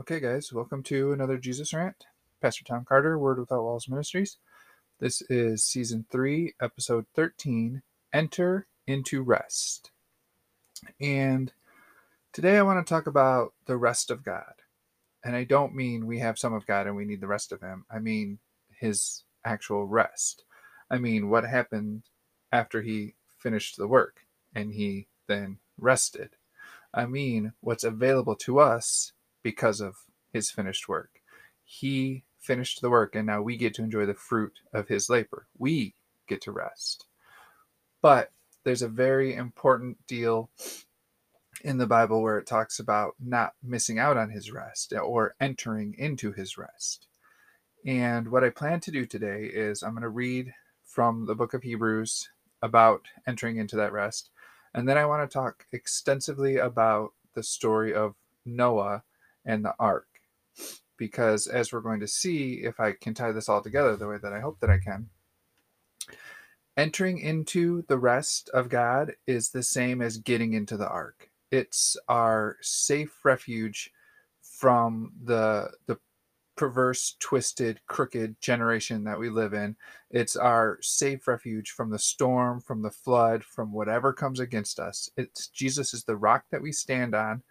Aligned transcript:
Okay, 0.00 0.20
guys, 0.20 0.52
welcome 0.52 0.84
to 0.84 1.12
another 1.12 1.38
Jesus 1.38 1.74
Rant. 1.74 2.06
Pastor 2.40 2.62
Tom 2.62 2.84
Carter, 2.84 3.18
Word 3.18 3.40
Without 3.40 3.64
Walls 3.64 3.88
Ministries. 3.88 4.36
This 5.00 5.22
is 5.22 5.64
season 5.64 6.06
three, 6.08 6.54
episode 6.62 7.06
13 7.16 7.82
Enter 8.12 8.68
into 8.86 9.24
Rest. 9.24 9.90
And 11.00 11.52
today 12.32 12.58
I 12.58 12.62
want 12.62 12.86
to 12.86 12.88
talk 12.88 13.08
about 13.08 13.54
the 13.66 13.76
rest 13.76 14.12
of 14.12 14.22
God. 14.22 14.62
And 15.24 15.34
I 15.34 15.42
don't 15.42 15.74
mean 15.74 16.06
we 16.06 16.20
have 16.20 16.38
some 16.38 16.54
of 16.54 16.64
God 16.64 16.86
and 16.86 16.94
we 16.94 17.04
need 17.04 17.20
the 17.20 17.26
rest 17.26 17.50
of 17.50 17.60
Him, 17.60 17.84
I 17.90 17.98
mean 17.98 18.38
His 18.78 19.24
actual 19.44 19.84
rest. 19.84 20.44
I 20.88 20.98
mean 20.98 21.28
what 21.28 21.42
happened 21.42 22.04
after 22.52 22.82
He 22.82 23.14
finished 23.36 23.76
the 23.76 23.88
work 23.88 24.20
and 24.54 24.72
He 24.72 25.08
then 25.26 25.58
rested. 25.76 26.36
I 26.94 27.06
mean 27.06 27.52
what's 27.60 27.82
available 27.82 28.36
to 28.36 28.60
us 28.60 29.12
because 29.42 29.80
of 29.80 29.96
his 30.32 30.50
finished 30.50 30.88
work. 30.88 31.20
He 31.64 32.24
finished 32.38 32.80
the 32.80 32.90
work, 32.90 33.14
and 33.14 33.26
now 33.26 33.42
we 33.42 33.56
get 33.56 33.74
to 33.74 33.82
enjoy 33.82 34.06
the 34.06 34.14
fruit 34.14 34.60
of 34.72 34.88
his 34.88 35.10
labor. 35.10 35.46
We 35.58 35.94
get 36.26 36.40
to 36.42 36.52
rest. 36.52 37.06
But 38.00 38.32
there's 38.64 38.82
a 38.82 38.88
very 38.88 39.34
important 39.34 40.06
deal 40.06 40.50
in 41.62 41.78
the 41.78 41.86
Bible 41.86 42.22
where 42.22 42.38
it 42.38 42.46
talks 42.46 42.78
about 42.78 43.14
not 43.18 43.54
missing 43.62 43.98
out 43.98 44.16
on 44.16 44.30
his 44.30 44.52
rest 44.52 44.92
or 44.92 45.34
entering 45.40 45.94
into 45.98 46.32
his 46.32 46.56
rest. 46.56 47.06
And 47.86 48.30
what 48.30 48.44
I 48.44 48.50
plan 48.50 48.80
to 48.80 48.90
do 48.90 49.06
today 49.06 49.44
is 49.44 49.82
I'm 49.82 49.92
going 49.92 50.02
to 50.02 50.08
read 50.08 50.52
from 50.84 51.26
the 51.26 51.34
book 51.34 51.54
of 51.54 51.62
Hebrews 51.62 52.28
about 52.62 53.06
entering 53.26 53.56
into 53.56 53.76
that 53.76 53.92
rest. 53.92 54.30
And 54.74 54.88
then 54.88 54.98
I 54.98 55.06
want 55.06 55.28
to 55.28 55.32
talk 55.32 55.66
extensively 55.72 56.56
about 56.56 57.12
the 57.34 57.42
story 57.42 57.94
of 57.94 58.14
Noah 58.44 59.02
and 59.48 59.64
the 59.64 59.74
ark. 59.80 60.06
Because 60.96 61.48
as 61.48 61.72
we're 61.72 61.80
going 61.80 62.00
to 62.00 62.08
see, 62.08 62.60
if 62.62 62.78
I 62.78 62.92
can 62.92 63.14
tie 63.14 63.32
this 63.32 63.48
all 63.48 63.62
together 63.62 63.96
the 63.96 64.06
way 64.06 64.18
that 64.22 64.32
I 64.32 64.40
hope 64.40 64.60
that 64.60 64.70
I 64.70 64.78
can, 64.78 65.08
entering 66.76 67.18
into 67.18 67.82
the 67.88 67.98
rest 67.98 68.50
of 68.50 68.68
God 68.68 69.14
is 69.26 69.50
the 69.50 69.62
same 69.62 70.00
as 70.00 70.18
getting 70.18 70.52
into 70.52 70.76
the 70.76 70.88
ark. 70.88 71.30
It's 71.50 71.96
our 72.08 72.56
safe 72.60 73.24
refuge 73.24 73.90
from 74.42 75.12
the 75.24 75.70
the 75.86 75.98
perverse, 76.58 77.16
twisted, 77.20 77.80
crooked 77.86 78.40
generation 78.40 79.04
that 79.04 79.18
we 79.18 79.30
live 79.30 79.54
in. 79.54 79.76
It's 80.10 80.34
our 80.36 80.78
safe 80.82 81.28
refuge 81.28 81.70
from 81.70 81.90
the 81.90 82.00
storm, 82.00 82.60
from 82.60 82.82
the 82.82 82.90
flood, 82.90 83.44
from 83.44 83.72
whatever 83.72 84.12
comes 84.12 84.40
against 84.40 84.80
us. 84.80 85.08
It's 85.16 85.46
Jesus 85.48 85.94
is 85.94 86.04
the 86.04 86.16
rock 86.16 86.44
that 86.50 86.60
we 86.60 86.72
stand 86.72 87.14
on. 87.14 87.42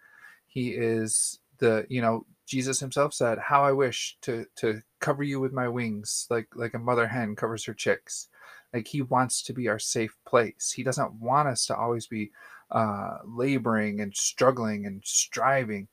He 0.46 0.70
is 0.70 1.40
the 1.58 1.86
you 1.88 2.00
know 2.00 2.24
jesus 2.46 2.80
himself 2.80 3.12
said 3.12 3.38
how 3.38 3.62
i 3.64 3.72
wish 3.72 4.16
to 4.22 4.46
to 4.56 4.82
cover 5.00 5.22
you 5.22 5.40
with 5.40 5.52
my 5.52 5.68
wings 5.68 6.26
like 6.30 6.48
like 6.54 6.74
a 6.74 6.78
mother 6.78 7.08
hen 7.08 7.36
covers 7.36 7.64
her 7.64 7.74
chicks. 7.74 8.28
Like 8.72 8.88
he 8.88 9.00
wants 9.00 9.42
to 9.44 9.52
be 9.54 9.68
our 9.68 9.78
safe 9.78 10.16
place. 10.26 10.72
He 10.76 10.82
doesn't 10.82 11.14
want 11.14 11.48
us 11.48 11.64
to 11.66 11.76
always 11.76 12.06
be 12.06 12.32
uh, 12.70 13.18
laboring 13.24 14.00
and 14.00 14.14
struggling 14.14 14.84
and 14.84 15.02
striving 15.04 15.88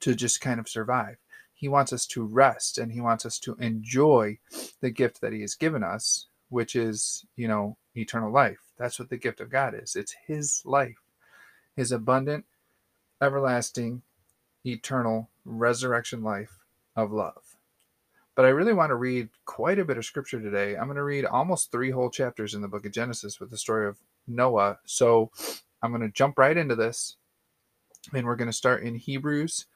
to 0.00 0.14
just 0.14 0.40
kind 0.40 0.58
of 0.58 0.68
survive. 0.68 1.16
He 1.52 1.68
wants 1.68 1.92
us 1.92 2.06
to 2.08 2.24
rest 2.24 2.78
and 2.78 2.92
he 2.92 3.00
wants 3.00 3.26
us 3.26 3.38
to 3.40 3.56
enjoy 3.56 4.38
the 4.80 4.90
gift 4.90 5.20
that 5.20 5.32
he 5.32 5.42
has 5.42 5.54
given 5.54 5.82
us 5.82 6.28
which 6.48 6.76
is 6.76 7.26
you 7.36 7.48
know 7.48 7.76
eternal 7.94 8.32
life. 8.32 8.60
That's 8.78 8.98
what 8.98 9.10
the 9.10 9.16
gift 9.16 9.40
of 9.40 9.50
god 9.50 9.74
is. 9.74 9.96
It's 9.96 10.14
his 10.26 10.62
life 10.64 10.98
his 11.74 11.92
abundant 11.92 12.44
everlasting 13.20 14.02
eternal 14.66 15.30
resurrection 15.44 16.22
life 16.22 16.58
of 16.94 17.12
love. 17.12 17.56
But 18.34 18.44
I 18.44 18.48
really 18.48 18.74
want 18.74 18.90
to 18.90 18.96
read 18.96 19.30
quite 19.46 19.78
a 19.78 19.84
bit 19.84 19.96
of 19.96 20.04
scripture 20.04 20.40
today. 20.40 20.76
I'm 20.76 20.86
going 20.86 20.96
to 20.96 21.02
read 21.02 21.24
almost 21.24 21.72
three 21.72 21.90
whole 21.90 22.10
chapters 22.10 22.54
in 22.54 22.60
the 22.60 22.68
book 22.68 22.84
of 22.84 22.92
Genesis 22.92 23.40
with 23.40 23.50
the 23.50 23.56
story 23.56 23.88
of 23.88 23.98
Noah. 24.26 24.78
So 24.84 25.30
I'm 25.82 25.90
going 25.90 26.02
to 26.02 26.12
jump 26.12 26.38
right 26.38 26.56
into 26.56 26.74
this. 26.74 27.16
And 28.12 28.26
we're 28.26 28.36
going 28.36 28.50
to 28.50 28.56
start 28.56 28.82
in 28.82 28.96
Hebrews 28.96 29.66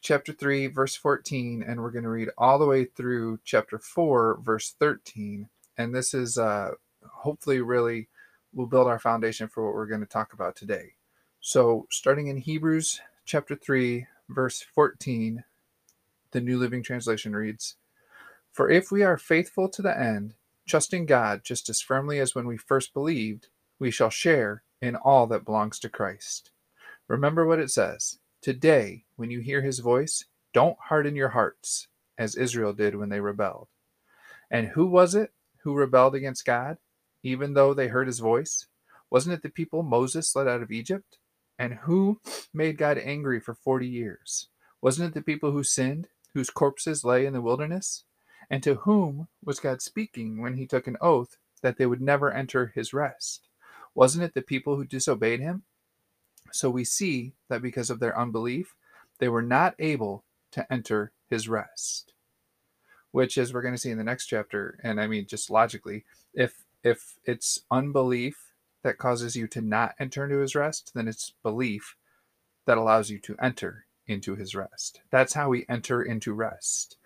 chapter 0.00 0.32
3, 0.32 0.66
verse 0.66 0.96
14. 0.96 1.64
And 1.66 1.80
we're 1.80 1.92
going 1.92 2.02
to 2.02 2.10
read 2.10 2.30
all 2.36 2.58
the 2.58 2.66
way 2.66 2.84
through 2.84 3.38
chapter 3.44 3.78
4, 3.78 4.40
verse 4.42 4.74
13. 4.78 5.48
And 5.78 5.94
this 5.94 6.12
is 6.12 6.36
uh, 6.36 6.72
hopefully 7.08 7.60
really 7.60 8.08
will 8.52 8.66
build 8.66 8.88
our 8.88 8.98
foundation 8.98 9.48
for 9.48 9.64
what 9.64 9.74
we're 9.74 9.86
going 9.86 10.00
to 10.00 10.06
talk 10.06 10.32
about 10.32 10.56
today. 10.56 10.94
So 11.40 11.86
starting 11.90 12.26
in 12.26 12.36
Hebrews 12.36 13.00
chapter 13.24 13.54
3, 13.54 14.06
verse 14.32 14.64
14, 14.74 15.44
the 16.32 16.40
New 16.40 16.58
Living 16.58 16.82
Translation 16.82 17.34
reads 17.34 17.76
For 18.52 18.70
if 18.70 18.90
we 18.90 19.02
are 19.02 19.18
faithful 19.18 19.68
to 19.68 19.82
the 19.82 19.98
end, 19.98 20.34
trusting 20.66 21.06
God 21.06 21.42
just 21.44 21.68
as 21.68 21.80
firmly 21.80 22.18
as 22.18 22.34
when 22.34 22.46
we 22.46 22.56
first 22.56 22.94
believed, 22.94 23.48
we 23.78 23.90
shall 23.90 24.10
share 24.10 24.62
in 24.80 24.96
all 24.96 25.26
that 25.28 25.44
belongs 25.44 25.78
to 25.80 25.88
Christ. 25.88 26.50
Remember 27.08 27.46
what 27.46 27.60
it 27.60 27.70
says 27.70 28.18
Today, 28.40 29.04
when 29.16 29.30
you 29.30 29.40
hear 29.40 29.62
his 29.62 29.78
voice, 29.78 30.24
don't 30.52 30.78
harden 30.88 31.14
your 31.14 31.30
hearts, 31.30 31.88
as 32.18 32.36
Israel 32.36 32.72
did 32.72 32.96
when 32.96 33.08
they 33.08 33.20
rebelled. 33.20 33.68
And 34.50 34.68
who 34.68 34.86
was 34.86 35.14
it 35.14 35.32
who 35.62 35.74
rebelled 35.74 36.14
against 36.14 36.44
God, 36.44 36.78
even 37.22 37.54
though 37.54 37.72
they 37.72 37.88
heard 37.88 38.06
his 38.06 38.18
voice? 38.18 38.66
Wasn't 39.10 39.34
it 39.34 39.42
the 39.42 39.48
people 39.48 39.82
Moses 39.82 40.34
led 40.34 40.48
out 40.48 40.62
of 40.62 40.72
Egypt? 40.72 41.18
And 41.62 41.74
who 41.74 42.20
made 42.52 42.76
God 42.76 42.98
angry 42.98 43.38
for 43.38 43.54
40 43.54 43.86
years? 43.86 44.48
Wasn't 44.80 45.08
it 45.08 45.14
the 45.14 45.22
people 45.22 45.52
who 45.52 45.62
sinned, 45.62 46.08
whose 46.34 46.50
corpses 46.50 47.04
lay 47.04 47.24
in 47.24 47.34
the 47.34 47.40
wilderness? 47.40 48.02
And 48.50 48.64
to 48.64 48.74
whom 48.74 49.28
was 49.44 49.60
God 49.60 49.80
speaking 49.80 50.42
when 50.42 50.56
he 50.56 50.66
took 50.66 50.88
an 50.88 50.96
oath 51.00 51.36
that 51.62 51.76
they 51.78 51.86
would 51.86 52.00
never 52.00 52.32
enter 52.32 52.72
his 52.74 52.92
rest? 52.92 53.46
Wasn't 53.94 54.24
it 54.24 54.34
the 54.34 54.42
people 54.42 54.74
who 54.74 54.84
disobeyed 54.84 55.38
him? 55.38 55.62
So 56.50 56.68
we 56.68 56.82
see 56.82 57.34
that 57.48 57.62
because 57.62 57.90
of 57.90 58.00
their 58.00 58.18
unbelief, 58.18 58.74
they 59.20 59.28
were 59.28 59.40
not 59.40 59.76
able 59.78 60.24
to 60.50 60.66
enter 60.72 61.12
his 61.30 61.48
rest. 61.48 62.12
Which, 63.12 63.38
as 63.38 63.54
we're 63.54 63.62
going 63.62 63.74
to 63.74 63.80
see 63.80 63.90
in 63.90 63.98
the 63.98 64.04
next 64.04 64.26
chapter, 64.26 64.80
and 64.82 65.00
I 65.00 65.06
mean 65.06 65.26
just 65.28 65.48
logically, 65.48 66.06
if 66.34 66.64
if 66.82 67.20
it's 67.24 67.60
unbelief 67.70 68.51
that 68.82 68.98
causes 68.98 69.36
you 69.36 69.46
to 69.48 69.60
not 69.60 69.94
enter 69.98 70.24
into 70.24 70.38
his 70.38 70.54
rest, 70.54 70.92
then 70.94 71.08
it's 71.08 71.34
belief 71.42 71.96
that 72.66 72.78
allows 72.78 73.10
you 73.10 73.18
to 73.20 73.36
enter 73.40 73.86
into 74.06 74.34
his 74.34 74.54
rest. 74.54 75.00
That's 75.10 75.34
how 75.34 75.48
we 75.48 75.66
enter 75.68 76.02
into 76.02 76.32
rest 76.32 76.96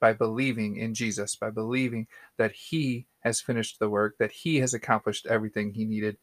by 0.00 0.12
believing 0.12 0.76
in 0.76 0.94
Jesus, 0.94 1.36
by 1.36 1.50
believing 1.50 2.06
that 2.36 2.52
he 2.52 3.06
has 3.20 3.40
finished 3.40 3.78
the 3.78 3.88
work, 3.88 4.16
that 4.18 4.30
he 4.30 4.56
has 4.56 4.74
accomplished 4.74 5.26
everything 5.26 5.72
he 5.72 5.84
needed 5.84 6.16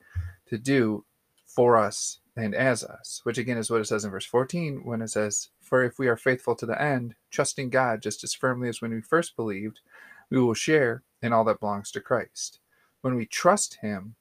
to 0.47 0.57
do 0.57 1.05
for 1.45 1.77
us 1.77 2.19
and 2.35 2.55
as 2.55 2.83
us, 2.83 3.21
which 3.23 3.37
again 3.37 3.57
is 3.57 3.69
what 3.69 3.81
it 3.81 3.85
says 3.85 4.05
in 4.05 4.11
verse 4.11 4.25
14 4.25 4.81
when 4.83 5.01
it 5.01 5.09
says, 5.09 5.49
For 5.61 5.83
if 5.83 5.99
we 5.99 6.07
are 6.07 6.17
faithful 6.17 6.55
to 6.55 6.65
the 6.65 6.81
end, 6.81 7.15
trusting 7.29 7.69
God 7.69 8.01
just 8.01 8.23
as 8.23 8.33
firmly 8.33 8.69
as 8.69 8.81
when 8.81 8.91
we 8.91 9.01
first 9.01 9.35
believed, 9.35 9.81
we 10.29 10.39
will 10.39 10.55
share 10.55 11.03
in 11.21 11.31
all 11.31 11.43
that 11.43 11.59
belongs 11.59 11.91
to 11.91 12.01
Christ. 12.01 12.59
When 13.01 13.15
we 13.15 13.25
trust 13.25 13.75
him, 13.81 14.15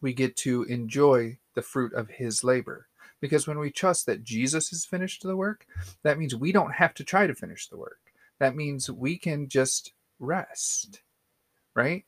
we 0.00 0.12
get 0.12 0.36
to 0.38 0.64
enjoy 0.64 1.38
the 1.54 1.62
fruit 1.62 1.92
of 1.94 2.08
his 2.08 2.44
labor. 2.44 2.88
Because 3.20 3.46
when 3.46 3.58
we 3.58 3.70
trust 3.70 4.06
that 4.06 4.24
Jesus 4.24 4.70
has 4.70 4.84
finished 4.84 5.22
the 5.22 5.36
work, 5.36 5.66
that 6.02 6.18
means 6.18 6.34
we 6.34 6.52
don't 6.52 6.72
have 6.74 6.94
to 6.94 7.04
try 7.04 7.26
to 7.26 7.34
finish 7.34 7.66
the 7.68 7.78
work. 7.78 8.00
That 8.38 8.54
means 8.54 8.90
we 8.90 9.16
can 9.16 9.48
just 9.48 9.92
rest. 10.18 11.00
Right? 11.74 12.04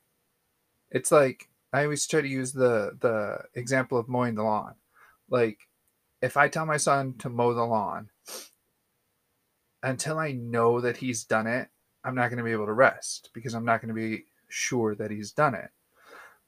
It's 0.90 1.12
like 1.12 1.48
I 1.72 1.84
always 1.84 2.06
try 2.06 2.20
to 2.20 2.28
use 2.28 2.52
the 2.52 2.96
the 3.00 3.40
example 3.54 3.98
of 3.98 4.08
mowing 4.08 4.34
the 4.34 4.42
lawn. 4.42 4.74
Like 5.28 5.68
if 6.22 6.36
I 6.36 6.48
tell 6.48 6.66
my 6.66 6.76
son 6.76 7.14
to 7.18 7.28
mow 7.28 7.54
the 7.54 7.64
lawn, 7.64 8.10
until 9.82 10.18
I 10.18 10.32
know 10.32 10.80
that 10.80 10.96
he's 10.96 11.24
done 11.24 11.46
it, 11.46 11.68
I'm 12.04 12.14
not 12.14 12.28
going 12.28 12.38
to 12.38 12.44
be 12.44 12.52
able 12.52 12.66
to 12.66 12.72
rest 12.72 13.30
because 13.32 13.54
I'm 13.54 13.64
not 13.64 13.80
going 13.80 13.94
to 13.94 13.94
be 13.94 14.24
sure 14.48 14.94
that 14.94 15.10
he's 15.10 15.32
done 15.32 15.54
it. 15.54 15.70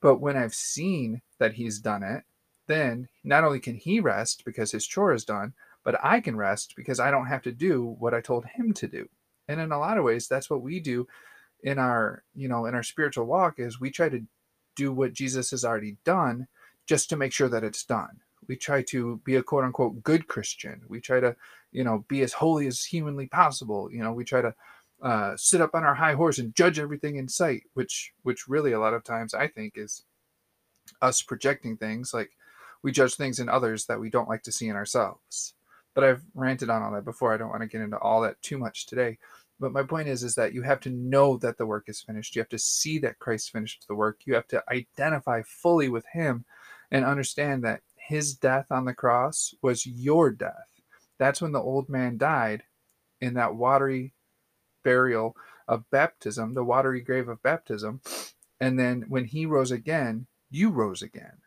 But 0.00 0.16
when 0.20 0.36
I've 0.36 0.54
seen 0.54 1.22
that 1.38 1.54
he's 1.54 1.78
done 1.78 2.02
it, 2.02 2.24
then 2.66 3.08
not 3.24 3.44
only 3.44 3.60
can 3.60 3.76
he 3.76 4.00
rest 4.00 4.44
because 4.44 4.72
his 4.72 4.86
chore 4.86 5.12
is 5.12 5.24
done, 5.24 5.52
but 5.84 5.98
I 6.04 6.20
can 6.20 6.36
rest 6.36 6.74
because 6.76 7.00
I 7.00 7.10
don't 7.10 7.26
have 7.26 7.42
to 7.42 7.52
do 7.52 7.96
what 7.98 8.14
I 8.14 8.20
told 8.20 8.44
him 8.44 8.72
to 8.74 8.86
do. 8.86 9.08
And 9.48 9.60
in 9.60 9.72
a 9.72 9.78
lot 9.78 9.98
of 9.98 10.04
ways, 10.04 10.28
that's 10.28 10.48
what 10.48 10.62
we 10.62 10.80
do 10.80 11.06
in 11.62 11.78
our, 11.78 12.22
you 12.34 12.48
know, 12.48 12.66
in 12.66 12.74
our 12.74 12.82
spiritual 12.82 13.26
walk 13.26 13.58
is 13.58 13.80
we 13.80 13.90
try 13.90 14.08
to 14.08 14.22
do 14.76 14.92
what 14.92 15.12
Jesus 15.12 15.50
has 15.50 15.64
already 15.64 15.96
done 16.04 16.46
just 16.86 17.10
to 17.10 17.16
make 17.16 17.32
sure 17.32 17.48
that 17.48 17.64
it's 17.64 17.84
done. 17.84 18.20
We 18.48 18.56
try 18.56 18.82
to 18.84 19.20
be 19.24 19.36
a 19.36 19.42
quote 19.42 19.64
unquote 19.64 20.02
good 20.02 20.26
Christian. 20.28 20.82
We 20.88 21.00
try 21.00 21.20
to, 21.20 21.36
you 21.72 21.84
know, 21.84 22.04
be 22.08 22.22
as 22.22 22.32
holy 22.32 22.66
as 22.66 22.84
humanly 22.84 23.26
possible. 23.26 23.90
You 23.92 24.02
know, 24.02 24.12
we 24.12 24.24
try 24.24 24.40
to 24.40 24.54
uh, 25.02 25.36
sit 25.36 25.60
up 25.60 25.74
on 25.74 25.84
our 25.84 25.94
high 25.94 26.14
horse 26.14 26.38
and 26.38 26.54
judge 26.54 26.78
everything 26.78 27.16
in 27.16 27.28
sight, 27.28 27.62
which 27.74 28.12
which 28.22 28.48
really 28.48 28.72
a 28.72 28.80
lot 28.80 28.94
of 28.94 29.04
times 29.04 29.34
I 29.34 29.46
think 29.48 29.74
is 29.76 30.04
us 31.00 31.22
projecting 31.22 31.76
things 31.76 32.12
like 32.12 32.30
we 32.82 32.92
judge 32.92 33.14
things 33.14 33.38
in 33.38 33.48
others 33.48 33.86
that 33.86 34.00
we 34.00 34.10
don't 34.10 34.28
like 34.28 34.42
to 34.44 34.52
see 34.52 34.68
in 34.68 34.76
ourselves. 34.76 35.54
But 35.94 36.04
I've 36.04 36.22
ranted 36.34 36.70
on 36.70 36.82
all 36.82 36.92
that 36.92 37.04
before. 37.04 37.32
I 37.32 37.36
don't 37.36 37.50
want 37.50 37.62
to 37.62 37.68
get 37.68 37.80
into 37.80 37.98
all 37.98 38.20
that 38.22 38.40
too 38.42 38.58
much 38.58 38.86
today. 38.86 39.18
But 39.58 39.72
my 39.72 39.82
point 39.82 40.08
is, 40.08 40.22
is 40.22 40.34
that 40.36 40.54
you 40.54 40.62
have 40.62 40.80
to 40.80 40.90
know 40.90 41.36
that 41.38 41.58
the 41.58 41.66
work 41.66 41.88
is 41.88 42.00
finished. 42.00 42.34
You 42.34 42.40
have 42.40 42.48
to 42.50 42.58
see 42.58 42.98
that 43.00 43.18
Christ 43.18 43.50
finished 43.50 43.84
the 43.86 43.94
work. 43.94 44.20
You 44.24 44.34
have 44.34 44.46
to 44.48 44.62
identify 44.70 45.42
fully 45.42 45.90
with 45.90 46.06
Him 46.12 46.44
and 46.90 47.04
understand 47.04 47.62
that 47.64 47.82
His 47.96 48.34
death 48.34 48.66
on 48.70 48.86
the 48.86 48.94
cross 48.94 49.54
was 49.60 49.86
your 49.86 50.30
death. 50.30 50.80
That's 51.18 51.42
when 51.42 51.52
the 51.52 51.60
old 51.60 51.90
man 51.90 52.16
died 52.16 52.62
in 53.20 53.34
that 53.34 53.54
watery 53.54 54.14
burial 54.82 55.36
of 55.68 55.90
baptism, 55.90 56.54
the 56.54 56.64
watery 56.64 57.00
grave 57.00 57.28
of 57.28 57.42
baptism. 57.42 58.00
And 58.60 58.78
then 58.78 59.04
when 59.08 59.24
He 59.24 59.46
rose 59.46 59.70
again, 59.70 60.26
you 60.50 60.70
rose 60.70 61.02
again. 61.02 61.38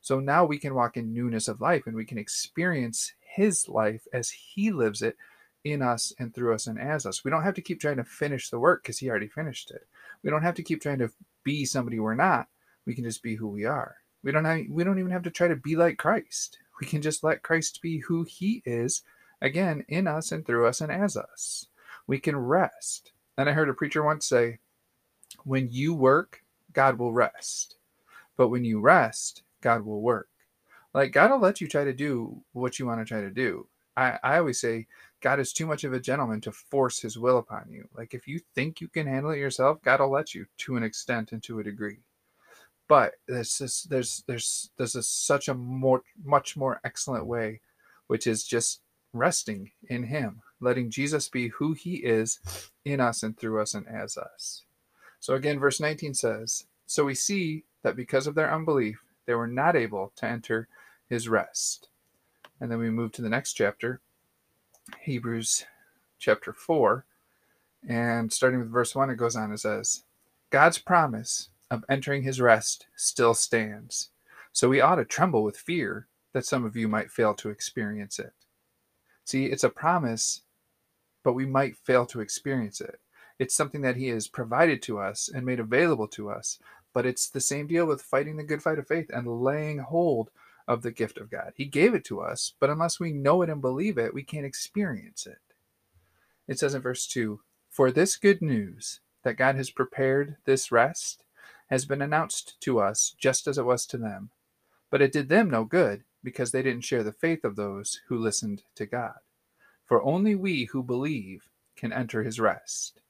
So 0.00 0.20
now 0.20 0.44
we 0.44 0.58
can 0.58 0.74
walk 0.74 0.96
in 0.96 1.14
newness 1.14 1.48
of 1.48 1.60
life 1.60 1.86
and 1.86 1.96
we 1.96 2.04
can 2.04 2.18
experience 2.18 3.14
His 3.20 3.68
life 3.68 4.06
as 4.12 4.30
He 4.30 4.70
lives 4.70 5.02
it 5.02 5.16
in 5.64 5.80
us 5.80 6.12
and 6.18 6.34
through 6.34 6.54
us 6.54 6.66
and 6.66 6.78
as 6.78 7.06
us. 7.06 7.24
We 7.24 7.30
don't 7.30 7.42
have 7.42 7.54
to 7.54 7.62
keep 7.62 7.80
trying 7.80 7.96
to 7.96 8.04
finish 8.04 8.50
the 8.50 8.58
work 8.58 8.82
because 8.82 8.98
he 8.98 9.08
already 9.08 9.28
finished 9.28 9.70
it. 9.70 9.86
We 10.22 10.30
don't 10.30 10.42
have 10.42 10.54
to 10.56 10.62
keep 10.62 10.82
trying 10.82 10.98
to 10.98 11.10
be 11.42 11.64
somebody 11.64 11.98
we're 11.98 12.14
not. 12.14 12.48
We 12.86 12.94
can 12.94 13.04
just 13.04 13.22
be 13.22 13.34
who 13.34 13.48
we 13.48 13.64
are. 13.64 13.96
We 14.22 14.30
don't 14.30 14.44
have, 14.44 14.60
we 14.68 14.84
don't 14.84 14.98
even 14.98 15.10
have 15.10 15.22
to 15.22 15.30
try 15.30 15.48
to 15.48 15.56
be 15.56 15.74
like 15.74 15.96
Christ. 15.96 16.58
We 16.80 16.86
can 16.86 17.02
just 17.02 17.24
let 17.24 17.42
Christ 17.42 17.80
be 17.82 17.98
who 17.98 18.24
he 18.24 18.62
is 18.64 19.02
again 19.40 19.84
in 19.88 20.06
us 20.06 20.32
and 20.32 20.44
through 20.44 20.66
us 20.66 20.80
and 20.80 20.92
as 20.92 21.16
us. 21.16 21.66
We 22.06 22.18
can 22.18 22.36
rest. 22.36 23.12
And 23.36 23.48
I 23.48 23.52
heard 23.52 23.68
a 23.68 23.74
preacher 23.74 24.02
once 24.02 24.26
say, 24.26 24.58
when 25.44 25.68
you 25.70 25.94
work, 25.94 26.42
God 26.72 26.98
will 26.98 27.12
rest. 27.12 27.76
But 28.36 28.48
when 28.48 28.64
you 28.64 28.80
rest, 28.80 29.42
God 29.60 29.84
will 29.84 30.00
work. 30.00 30.28
Like 30.92 31.12
God 31.12 31.30
will 31.30 31.40
let 31.40 31.60
you 31.60 31.66
try 31.66 31.84
to 31.84 31.92
do 31.92 32.40
what 32.52 32.78
you 32.78 32.86
want 32.86 33.00
to 33.00 33.04
try 33.04 33.20
to 33.20 33.30
do. 33.30 33.66
I, 33.96 34.18
I 34.22 34.38
always 34.38 34.60
say 34.60 34.86
God 35.20 35.40
is 35.40 35.52
too 35.52 35.66
much 35.66 35.84
of 35.84 35.92
a 35.92 36.00
gentleman 36.00 36.40
to 36.42 36.52
force 36.52 37.00
his 37.00 37.18
will 37.18 37.38
upon 37.38 37.66
you. 37.70 37.88
Like 37.96 38.14
if 38.14 38.26
you 38.28 38.40
think 38.54 38.80
you 38.80 38.88
can 38.88 39.06
handle 39.06 39.32
it 39.32 39.38
yourself, 39.38 39.82
God 39.82 40.00
will 40.00 40.10
let 40.10 40.34
you 40.34 40.46
to 40.58 40.76
an 40.76 40.82
extent 40.82 41.32
and 41.32 41.42
to 41.44 41.60
a 41.60 41.64
degree. 41.64 41.98
But 42.88 43.14
there's 43.26 43.58
just, 43.58 43.88
there's 43.88 44.24
there's 44.26 44.70
there's 44.76 44.94
a, 44.94 45.02
such 45.02 45.48
a 45.48 45.54
more 45.54 46.02
much 46.22 46.56
more 46.56 46.80
excellent 46.84 47.26
way, 47.26 47.60
which 48.08 48.26
is 48.26 48.44
just 48.44 48.80
resting 49.14 49.70
in 49.88 50.02
Him, 50.02 50.42
letting 50.64 50.90
Jesus 50.90 51.28
be 51.28 51.48
who 51.48 51.74
He 51.74 51.96
is 51.96 52.40
in 52.84 53.00
us 53.00 53.22
and 53.22 53.38
through 53.38 53.60
us 53.60 53.74
and 53.74 53.86
as 53.86 54.16
us. 54.16 54.62
So 55.20 55.34
again, 55.34 55.60
verse 55.60 55.78
19 55.78 56.14
says, 56.14 56.66
"So 56.86 57.04
we 57.04 57.14
see 57.14 57.64
that 57.82 57.96
because 57.96 58.26
of 58.26 58.34
their 58.34 58.52
unbelief, 58.52 59.04
they 59.26 59.34
were 59.34 59.46
not 59.46 59.76
able 59.76 60.12
to 60.16 60.26
enter 60.26 60.68
His 61.08 61.28
rest." 61.28 61.88
And 62.60 62.70
then 62.70 62.78
we 62.78 62.90
move 62.90 63.12
to 63.12 63.22
the 63.22 63.28
next 63.28 63.52
chapter, 63.52 64.00
Hebrews 65.00 65.64
chapter 66.18 66.52
4. 66.52 67.04
And 67.86 68.32
starting 68.32 68.60
with 68.60 68.70
verse 68.70 68.94
1, 68.94 69.10
it 69.10 69.16
goes 69.16 69.36
on 69.36 69.50
and 69.50 69.60
says, 69.60 70.04
God's 70.50 70.78
promise 70.78 71.50
of 71.70 71.84
entering 71.88 72.22
his 72.22 72.40
rest 72.40 72.86
still 72.96 73.34
stands. 73.34 74.10
So 74.52 74.68
we 74.68 74.80
ought 74.80 74.94
to 74.96 75.04
tremble 75.04 75.42
with 75.42 75.58
fear 75.58 76.06
that 76.32 76.46
some 76.46 76.64
of 76.64 76.76
you 76.76 76.86
might 76.86 77.10
fail 77.10 77.34
to 77.34 77.50
experience 77.50 78.18
it. 78.18 78.32
See, 79.24 79.46
it's 79.46 79.64
a 79.64 79.68
promise, 79.68 80.42
but 81.24 81.32
we 81.32 81.46
might 81.46 81.76
fail 81.76 82.06
to 82.06 82.20
experience 82.20 82.80
it. 82.80 83.00
It's 83.38 83.56
something 83.56 83.80
that 83.80 83.96
he 83.96 84.08
has 84.08 84.28
provided 84.28 84.80
to 84.82 85.00
us 85.00 85.28
and 85.28 85.44
made 85.44 85.58
available 85.58 86.06
to 86.08 86.30
us. 86.30 86.60
But 86.92 87.06
it's 87.06 87.28
the 87.28 87.40
same 87.40 87.66
deal 87.66 87.86
with 87.86 88.00
fighting 88.00 88.36
the 88.36 88.44
good 88.44 88.62
fight 88.62 88.78
of 88.78 88.86
faith 88.86 89.10
and 89.12 89.42
laying 89.42 89.78
hold 89.78 90.30
of 90.68 90.82
the 90.82 90.92
gift 90.92 91.18
of 91.18 91.30
God. 91.30 91.52
He 91.56 91.64
gave 91.64 91.94
it 91.94 92.04
to 92.04 92.20
us, 92.20 92.54
but 92.60 92.70
unless 92.70 93.00
we 93.00 93.12
know 93.12 93.42
it 93.42 93.50
and 93.50 93.60
believe 93.60 93.98
it, 93.98 94.14
we 94.14 94.22
can't 94.22 94.46
experience 94.46 95.26
it. 95.26 95.38
It 96.46 96.58
says 96.58 96.74
in 96.74 96.82
verse 96.82 97.06
2 97.06 97.40
For 97.68 97.90
this 97.90 98.16
good 98.16 98.40
news 98.40 99.00
that 99.24 99.36
God 99.36 99.56
has 99.56 99.70
prepared 99.70 100.36
this 100.44 100.70
rest 100.70 101.24
has 101.68 101.84
been 101.84 102.02
announced 102.02 102.60
to 102.60 102.78
us 102.78 103.14
just 103.18 103.48
as 103.48 103.58
it 103.58 103.64
was 103.64 103.86
to 103.86 103.96
them. 103.96 104.30
But 104.90 105.02
it 105.02 105.12
did 105.12 105.28
them 105.28 105.50
no 105.50 105.64
good 105.64 106.04
because 106.22 106.52
they 106.52 106.62
didn't 106.62 106.84
share 106.84 107.02
the 107.02 107.12
faith 107.12 107.44
of 107.44 107.56
those 107.56 108.00
who 108.08 108.16
listened 108.16 108.62
to 108.76 108.86
God. 108.86 109.14
For 109.86 110.02
only 110.02 110.34
we 110.34 110.64
who 110.66 110.82
believe 110.82 111.48
can 111.76 111.92
enter 111.92 112.22
his 112.22 112.40
rest. 112.40 113.00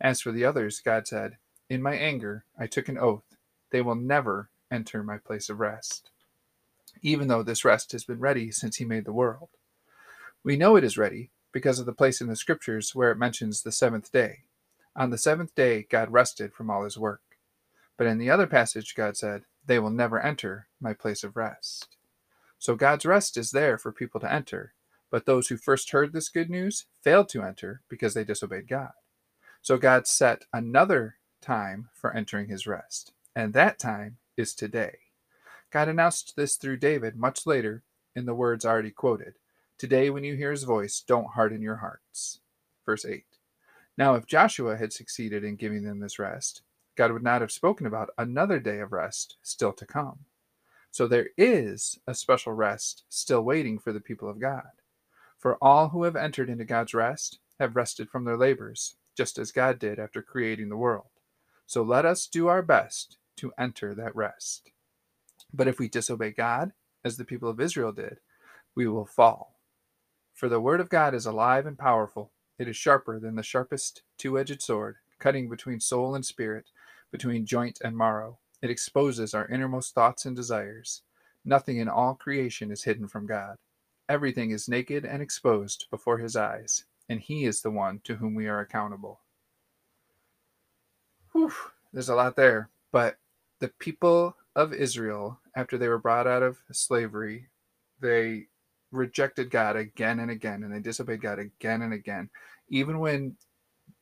As 0.00 0.20
for 0.20 0.32
the 0.32 0.44
others, 0.44 0.80
God 0.80 1.06
said, 1.06 1.38
In 1.68 1.82
my 1.82 1.94
anger 1.94 2.44
I 2.58 2.66
took 2.66 2.88
an 2.88 2.98
oath, 2.98 3.36
they 3.70 3.82
will 3.82 3.94
never 3.94 4.50
enter 4.70 5.02
my 5.02 5.18
place 5.18 5.48
of 5.48 5.60
rest 5.60 6.10
even 7.02 7.28
though 7.28 7.42
this 7.42 7.64
rest 7.64 7.92
has 7.92 8.04
been 8.04 8.18
ready 8.18 8.50
since 8.50 8.76
he 8.76 8.84
made 8.84 9.04
the 9.04 9.12
world. 9.12 9.50
We 10.42 10.56
know 10.56 10.76
it 10.76 10.84
is 10.84 10.98
ready 10.98 11.30
because 11.52 11.78
of 11.78 11.86
the 11.86 11.92
place 11.92 12.20
in 12.20 12.28
the 12.28 12.36
scriptures 12.36 12.94
where 12.94 13.10
it 13.10 13.18
mentions 13.18 13.62
the 13.62 13.72
seventh 13.72 14.10
day. 14.10 14.44
On 14.96 15.10
the 15.10 15.18
seventh 15.18 15.54
day, 15.54 15.86
God 15.88 16.10
rested 16.10 16.52
from 16.52 16.70
all 16.70 16.84
his 16.84 16.98
work. 16.98 17.20
But 17.96 18.06
in 18.06 18.18
the 18.18 18.30
other 18.30 18.46
passage, 18.46 18.94
God 18.94 19.16
said, 19.16 19.42
They 19.66 19.78
will 19.78 19.90
never 19.90 20.20
enter 20.20 20.68
my 20.80 20.94
place 20.94 21.24
of 21.24 21.36
rest. 21.36 21.96
So 22.58 22.74
God's 22.74 23.04
rest 23.04 23.36
is 23.36 23.50
there 23.50 23.76
for 23.76 23.92
people 23.92 24.20
to 24.20 24.32
enter, 24.32 24.72
but 25.10 25.26
those 25.26 25.48
who 25.48 25.56
first 25.56 25.90
heard 25.90 26.12
this 26.12 26.28
good 26.28 26.50
news 26.50 26.86
failed 27.02 27.28
to 27.30 27.42
enter 27.42 27.82
because 27.88 28.14
they 28.14 28.24
disobeyed 28.24 28.68
God. 28.68 28.92
So 29.62 29.78
God 29.78 30.06
set 30.06 30.44
another 30.52 31.16
time 31.40 31.88
for 31.94 32.14
entering 32.14 32.48
his 32.48 32.66
rest, 32.66 33.12
and 33.34 33.52
that 33.52 33.78
time 33.78 34.18
is 34.36 34.54
today. 34.54 34.98
God 35.70 35.88
announced 35.88 36.34
this 36.36 36.56
through 36.56 36.78
David 36.78 37.16
much 37.16 37.46
later 37.46 37.82
in 38.14 38.26
the 38.26 38.34
words 38.34 38.64
already 38.64 38.90
quoted 38.90 39.34
Today, 39.76 40.08
when 40.08 40.22
you 40.22 40.36
hear 40.36 40.52
his 40.52 40.62
voice, 40.62 41.02
don't 41.06 41.32
harden 41.32 41.60
your 41.60 41.76
hearts. 41.76 42.40
Verse 42.86 43.04
8. 43.04 43.24
Now, 43.98 44.14
if 44.14 44.26
Joshua 44.26 44.76
had 44.76 44.92
succeeded 44.92 45.42
in 45.42 45.56
giving 45.56 45.82
them 45.82 45.98
this 45.98 46.18
rest, 46.18 46.62
God 46.96 47.10
would 47.12 47.24
not 47.24 47.40
have 47.40 47.50
spoken 47.50 47.86
about 47.86 48.10
another 48.16 48.60
day 48.60 48.78
of 48.78 48.92
rest 48.92 49.36
still 49.42 49.72
to 49.72 49.86
come. 49.86 50.20
So 50.90 51.08
there 51.08 51.30
is 51.36 51.98
a 52.06 52.14
special 52.14 52.52
rest 52.52 53.04
still 53.08 53.42
waiting 53.42 53.80
for 53.80 53.92
the 53.92 54.00
people 54.00 54.28
of 54.28 54.40
God. 54.40 54.70
For 55.44 55.58
all 55.62 55.90
who 55.90 56.04
have 56.04 56.16
entered 56.16 56.48
into 56.48 56.64
God's 56.64 56.94
rest 56.94 57.38
have 57.60 57.76
rested 57.76 58.08
from 58.08 58.24
their 58.24 58.38
labors, 58.38 58.96
just 59.14 59.38
as 59.38 59.52
God 59.52 59.78
did 59.78 59.98
after 59.98 60.22
creating 60.22 60.70
the 60.70 60.76
world. 60.78 61.08
So 61.66 61.82
let 61.82 62.06
us 62.06 62.26
do 62.26 62.48
our 62.48 62.62
best 62.62 63.18
to 63.36 63.52
enter 63.58 63.94
that 63.94 64.16
rest. 64.16 64.70
But 65.52 65.68
if 65.68 65.78
we 65.78 65.86
disobey 65.86 66.30
God, 66.30 66.72
as 67.04 67.18
the 67.18 67.26
people 67.26 67.50
of 67.50 67.60
Israel 67.60 67.92
did, 67.92 68.20
we 68.74 68.86
will 68.86 69.04
fall. 69.04 69.58
For 70.32 70.48
the 70.48 70.62
word 70.62 70.80
of 70.80 70.88
God 70.88 71.14
is 71.14 71.26
alive 71.26 71.66
and 71.66 71.78
powerful. 71.78 72.32
It 72.58 72.66
is 72.66 72.78
sharper 72.78 73.20
than 73.20 73.34
the 73.34 73.42
sharpest 73.42 74.00
two 74.16 74.38
edged 74.38 74.62
sword, 74.62 74.96
cutting 75.18 75.50
between 75.50 75.78
soul 75.78 76.14
and 76.14 76.24
spirit, 76.24 76.70
between 77.12 77.44
joint 77.44 77.80
and 77.84 77.98
marrow. 77.98 78.38
It 78.62 78.70
exposes 78.70 79.34
our 79.34 79.46
innermost 79.48 79.94
thoughts 79.94 80.24
and 80.24 80.34
desires. 80.34 81.02
Nothing 81.44 81.76
in 81.76 81.88
all 81.90 82.14
creation 82.14 82.70
is 82.70 82.84
hidden 82.84 83.08
from 83.08 83.26
God. 83.26 83.58
Everything 84.08 84.50
is 84.50 84.68
naked 84.68 85.04
and 85.04 85.22
exposed 85.22 85.86
before 85.90 86.18
his 86.18 86.36
eyes, 86.36 86.84
and 87.08 87.20
he 87.20 87.44
is 87.44 87.62
the 87.62 87.70
one 87.70 88.00
to 88.04 88.16
whom 88.16 88.34
we 88.34 88.48
are 88.48 88.60
accountable. 88.60 89.20
Whew, 91.32 91.52
there's 91.92 92.10
a 92.10 92.14
lot 92.14 92.36
there, 92.36 92.70
but 92.92 93.16
the 93.60 93.68
people 93.78 94.36
of 94.56 94.72
Israel, 94.74 95.40
after 95.56 95.78
they 95.78 95.88
were 95.88 95.98
brought 95.98 96.26
out 96.26 96.42
of 96.42 96.58
slavery, 96.72 97.48
they 98.00 98.46
rejected 98.92 99.50
God 99.50 99.76
again 99.76 100.20
and 100.20 100.30
again, 100.30 100.62
and 100.62 100.72
they 100.72 100.80
disobeyed 100.80 101.22
God 101.22 101.38
again 101.38 101.82
and 101.82 101.92
again. 101.92 102.30
Even 102.68 102.98
when 102.98 103.36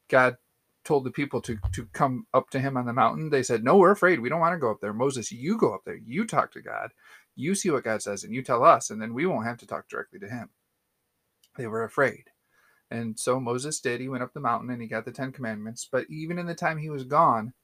God 0.09 0.37
told 0.85 1.05
the 1.05 1.11
people 1.11 1.41
to, 1.43 1.59
to 1.73 1.87
come 1.93 2.27
up 2.35 2.51
to 2.51 2.61
him 2.61 2.77
on 2.77 2.87
the 2.87 2.93
mountain, 2.93 3.31
they 3.31 3.43
said, 3.43 3.65
No, 3.65 3.77
we're 3.77 3.93
afraid. 3.93 4.21
We 4.21 4.29
don't 4.29 4.41
want 4.41 4.55
to 4.55 4.61
go 4.61 4.71
up 4.71 4.81
there. 4.81 4.93
Moses, 4.93 5.33
you 5.33 5.57
go 5.59 5.75
up 5.75 5.83
there. 5.85 5.99
You 6.05 6.27
talk 6.27 6.53
to 6.53 6.63
God. 6.63 6.91
You 7.35 7.55
see 7.55 7.71
what 7.71 7.85
God 7.85 8.03
says, 8.03 8.25
and 8.25 8.35
you 8.35 8.43
tell 8.43 8.65
us, 8.65 8.91
and 8.91 9.01
then 9.01 9.15
we 9.15 9.27
won't 9.27 9.47
have 9.47 9.59
to 9.59 9.67
talk 9.67 9.89
directly 9.89 10.19
to 10.21 10.29
him. 10.29 10.51
They 11.57 11.67
were 11.67 11.85
afraid. 11.85 12.25
And 12.91 13.19
so 13.19 13.41
Moses 13.41 13.81
did. 13.81 14.01
He 14.01 14.09
went 14.09 14.23
up 14.23 14.35
the 14.35 14.41
mountain 14.41 14.71
and 14.71 14.83
he 14.83 14.87
got 14.87 15.07
the 15.07 15.13
Ten 15.13 15.33
Commandments. 15.33 15.89
But 15.91 16.07
even 16.11 16.39
in 16.39 16.47
the 16.47 16.55
time 16.55 16.77
he 16.77 16.91
was 16.91 17.05
gone, 17.05 17.55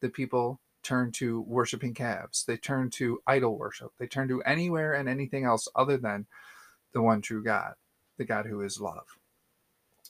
the 0.00 0.08
people 0.08 0.60
turned 0.82 1.14
to 1.14 1.42
worshiping 1.42 1.94
calves. 1.94 2.44
They 2.44 2.56
turned 2.56 2.92
to 2.94 3.22
idol 3.26 3.56
worship. 3.56 3.92
They 3.98 4.08
turned 4.08 4.30
to 4.30 4.42
anywhere 4.42 4.94
and 4.94 5.08
anything 5.08 5.44
else 5.44 5.68
other 5.76 5.96
than 5.96 6.26
the 6.92 7.02
one 7.02 7.22
true 7.22 7.44
God, 7.44 7.74
the 8.18 8.24
God 8.24 8.46
who 8.46 8.60
is 8.62 8.80
love. 8.80 9.06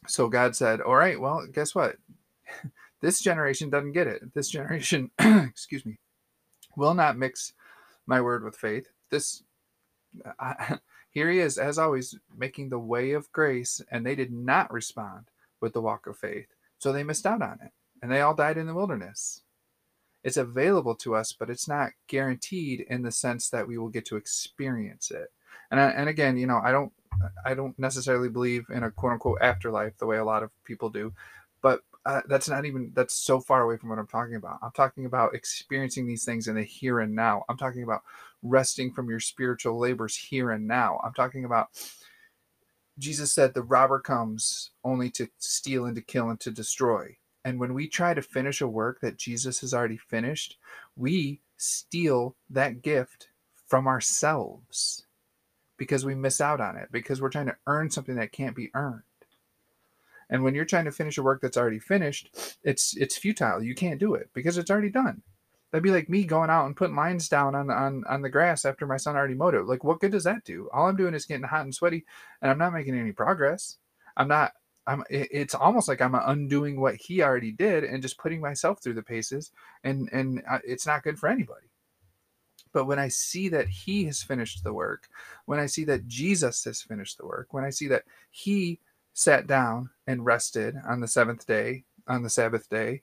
So 0.06 0.28
God 0.28 0.56
said, 0.56 0.80
All 0.80 0.96
right, 0.96 1.20
well, 1.20 1.46
guess 1.46 1.74
what? 1.74 1.96
this 3.02 3.20
generation 3.20 3.70
doesn't 3.70 3.92
get 3.92 4.06
it. 4.06 4.34
This 4.34 4.48
generation, 4.48 5.10
excuse 5.18 5.84
me, 5.84 5.98
will 6.76 6.94
not 6.94 7.18
mix 7.18 7.52
my 8.06 8.20
word 8.20 8.42
with 8.42 8.56
faith. 8.56 8.88
This, 9.12 9.44
I, 10.40 10.78
here 11.12 11.30
he 11.30 11.38
is, 11.38 11.58
as 11.58 11.78
always, 11.78 12.18
making 12.36 12.70
the 12.70 12.80
way 12.80 13.12
of 13.12 13.32
grace, 13.32 13.80
and 13.92 14.04
they 14.04 14.16
did 14.16 14.32
not 14.32 14.72
respond 14.72 15.26
with 15.60 15.74
the 15.74 15.82
walk 15.82 16.08
of 16.08 16.18
faith. 16.18 16.48
So 16.80 16.92
they 16.92 17.04
missed 17.04 17.26
out 17.26 17.42
on 17.42 17.60
it, 17.64 17.72
and 18.02 18.10
they 18.12 18.22
all 18.22 18.34
died 18.34 18.58
in 18.58 18.66
the 18.66 18.74
wilderness 18.74 19.42
it's 20.24 20.36
available 20.36 20.94
to 20.96 21.14
us, 21.16 21.32
but 21.32 21.50
it's 21.50 21.68
not 21.68 21.92
guaranteed 22.06 22.86
in 22.88 23.02
the 23.02 23.10
sense 23.12 23.48
that 23.50 23.66
we 23.66 23.78
will 23.78 23.88
get 23.88 24.04
to 24.06 24.16
experience 24.16 25.10
it. 25.10 25.32
And 25.70 25.80
I, 25.80 25.88
and 25.90 26.08
again, 26.08 26.36
you 26.36 26.46
know, 26.46 26.60
I 26.62 26.72
don't 26.72 26.92
I 27.44 27.54
don't 27.54 27.78
necessarily 27.78 28.28
believe 28.28 28.66
in 28.70 28.84
a 28.84 28.90
quote 28.90 29.12
unquote 29.12 29.38
afterlife 29.42 29.98
the 29.98 30.06
way 30.06 30.18
a 30.18 30.24
lot 30.24 30.42
of 30.42 30.50
people 30.64 30.90
do, 30.90 31.12
but 31.62 31.82
uh, 32.06 32.22
that's 32.28 32.48
not 32.48 32.64
even 32.64 32.92
that's 32.94 33.14
so 33.14 33.40
far 33.40 33.62
away 33.62 33.76
from 33.76 33.88
what 33.90 33.98
I'm 33.98 34.06
talking 34.06 34.36
about. 34.36 34.58
I'm 34.62 34.72
talking 34.72 35.06
about 35.06 35.34
experiencing 35.34 36.06
these 36.06 36.24
things 36.24 36.48
in 36.48 36.56
the 36.56 36.62
here 36.64 37.00
and 37.00 37.14
now. 37.14 37.44
I'm 37.48 37.56
talking 37.58 37.82
about 37.82 38.02
resting 38.42 38.92
from 38.92 39.08
your 39.08 39.20
spiritual 39.20 39.78
labors 39.78 40.16
here 40.16 40.50
and 40.50 40.66
now. 40.66 41.00
I'm 41.04 41.14
talking 41.14 41.44
about 41.44 41.68
Jesus 42.98 43.32
said 43.32 43.54
the 43.54 43.62
robber 43.62 44.00
comes 44.00 44.70
only 44.84 45.10
to 45.10 45.28
steal 45.38 45.86
and 45.86 45.96
to 45.96 46.02
kill 46.02 46.28
and 46.30 46.40
to 46.40 46.50
destroy. 46.50 47.16
And 47.44 47.58
when 47.58 47.74
we 47.74 47.88
try 47.88 48.14
to 48.14 48.22
finish 48.22 48.60
a 48.60 48.68
work 48.68 49.00
that 49.00 49.16
Jesus 49.16 49.60
has 49.60 49.74
already 49.74 49.96
finished, 49.96 50.58
we 50.96 51.40
steal 51.56 52.36
that 52.50 52.82
gift 52.82 53.28
from 53.66 53.86
ourselves 53.86 55.06
because 55.76 56.04
we 56.04 56.14
miss 56.14 56.40
out 56.40 56.60
on 56.60 56.76
it 56.76 56.88
because 56.92 57.20
we're 57.20 57.30
trying 57.30 57.46
to 57.46 57.56
earn 57.66 57.90
something 57.90 58.14
that 58.16 58.32
can't 58.32 58.54
be 58.54 58.70
earned. 58.74 59.02
And 60.30 60.42
when 60.42 60.54
you're 60.54 60.64
trying 60.64 60.84
to 60.84 60.92
finish 60.92 61.18
a 61.18 61.22
work 61.22 61.40
that's 61.40 61.56
already 61.56 61.78
finished, 61.78 62.56
it's 62.62 62.96
it's 62.96 63.18
futile. 63.18 63.62
You 63.62 63.74
can't 63.74 64.00
do 64.00 64.14
it 64.14 64.30
because 64.32 64.56
it's 64.56 64.70
already 64.70 64.90
done. 64.90 65.22
That'd 65.72 65.82
be 65.82 65.90
like 65.90 66.10
me 66.10 66.24
going 66.24 66.50
out 66.50 66.66
and 66.66 66.76
putting 66.76 66.96
lines 66.96 67.28
down 67.30 67.54
on 67.54 67.70
on 67.70 68.04
on 68.06 68.20
the 68.20 68.28
grass 68.28 68.66
after 68.66 68.86
my 68.86 68.98
son 68.98 69.16
already 69.16 69.34
mowed 69.34 69.54
it. 69.54 69.64
Like, 69.64 69.82
what 69.82 70.00
good 70.00 70.12
does 70.12 70.24
that 70.24 70.44
do? 70.44 70.68
All 70.72 70.86
I'm 70.86 70.96
doing 70.96 71.14
is 71.14 71.24
getting 71.24 71.46
hot 71.46 71.62
and 71.62 71.74
sweaty, 71.74 72.04
and 72.42 72.50
I'm 72.50 72.58
not 72.58 72.74
making 72.74 72.94
any 72.98 73.12
progress. 73.12 73.78
I'm 74.16 74.28
not. 74.28 74.52
I'm. 74.86 75.02
It's 75.08 75.54
almost 75.54 75.88
like 75.88 76.02
I'm 76.02 76.14
undoing 76.14 76.78
what 76.78 76.96
he 76.96 77.22
already 77.22 77.52
did 77.52 77.84
and 77.84 78.02
just 78.02 78.18
putting 78.18 78.40
myself 78.40 78.82
through 78.82 78.94
the 78.94 79.02
paces, 79.02 79.50
and 79.82 80.10
and 80.12 80.42
uh, 80.48 80.58
it's 80.64 80.86
not 80.86 81.04
good 81.04 81.18
for 81.18 81.28
anybody. 81.28 81.66
But 82.74 82.86
when 82.86 82.98
I 82.98 83.08
see 83.08 83.48
that 83.48 83.68
he 83.68 84.04
has 84.04 84.22
finished 84.22 84.64
the 84.64 84.74
work, 84.74 85.08
when 85.46 85.58
I 85.58 85.66
see 85.66 85.84
that 85.84 86.06
Jesus 86.06 86.64
has 86.64 86.82
finished 86.82 87.16
the 87.18 87.26
work, 87.26 87.48
when 87.52 87.64
I 87.64 87.70
see 87.70 87.88
that 87.88 88.04
he 88.30 88.78
sat 89.14 89.46
down 89.46 89.90
and 90.06 90.24
rested 90.24 90.76
on 90.86 91.00
the 91.00 91.08
seventh 91.08 91.46
day, 91.46 91.84
on 92.08 92.22
the 92.22 92.30
Sabbath 92.30 92.68
day, 92.68 93.02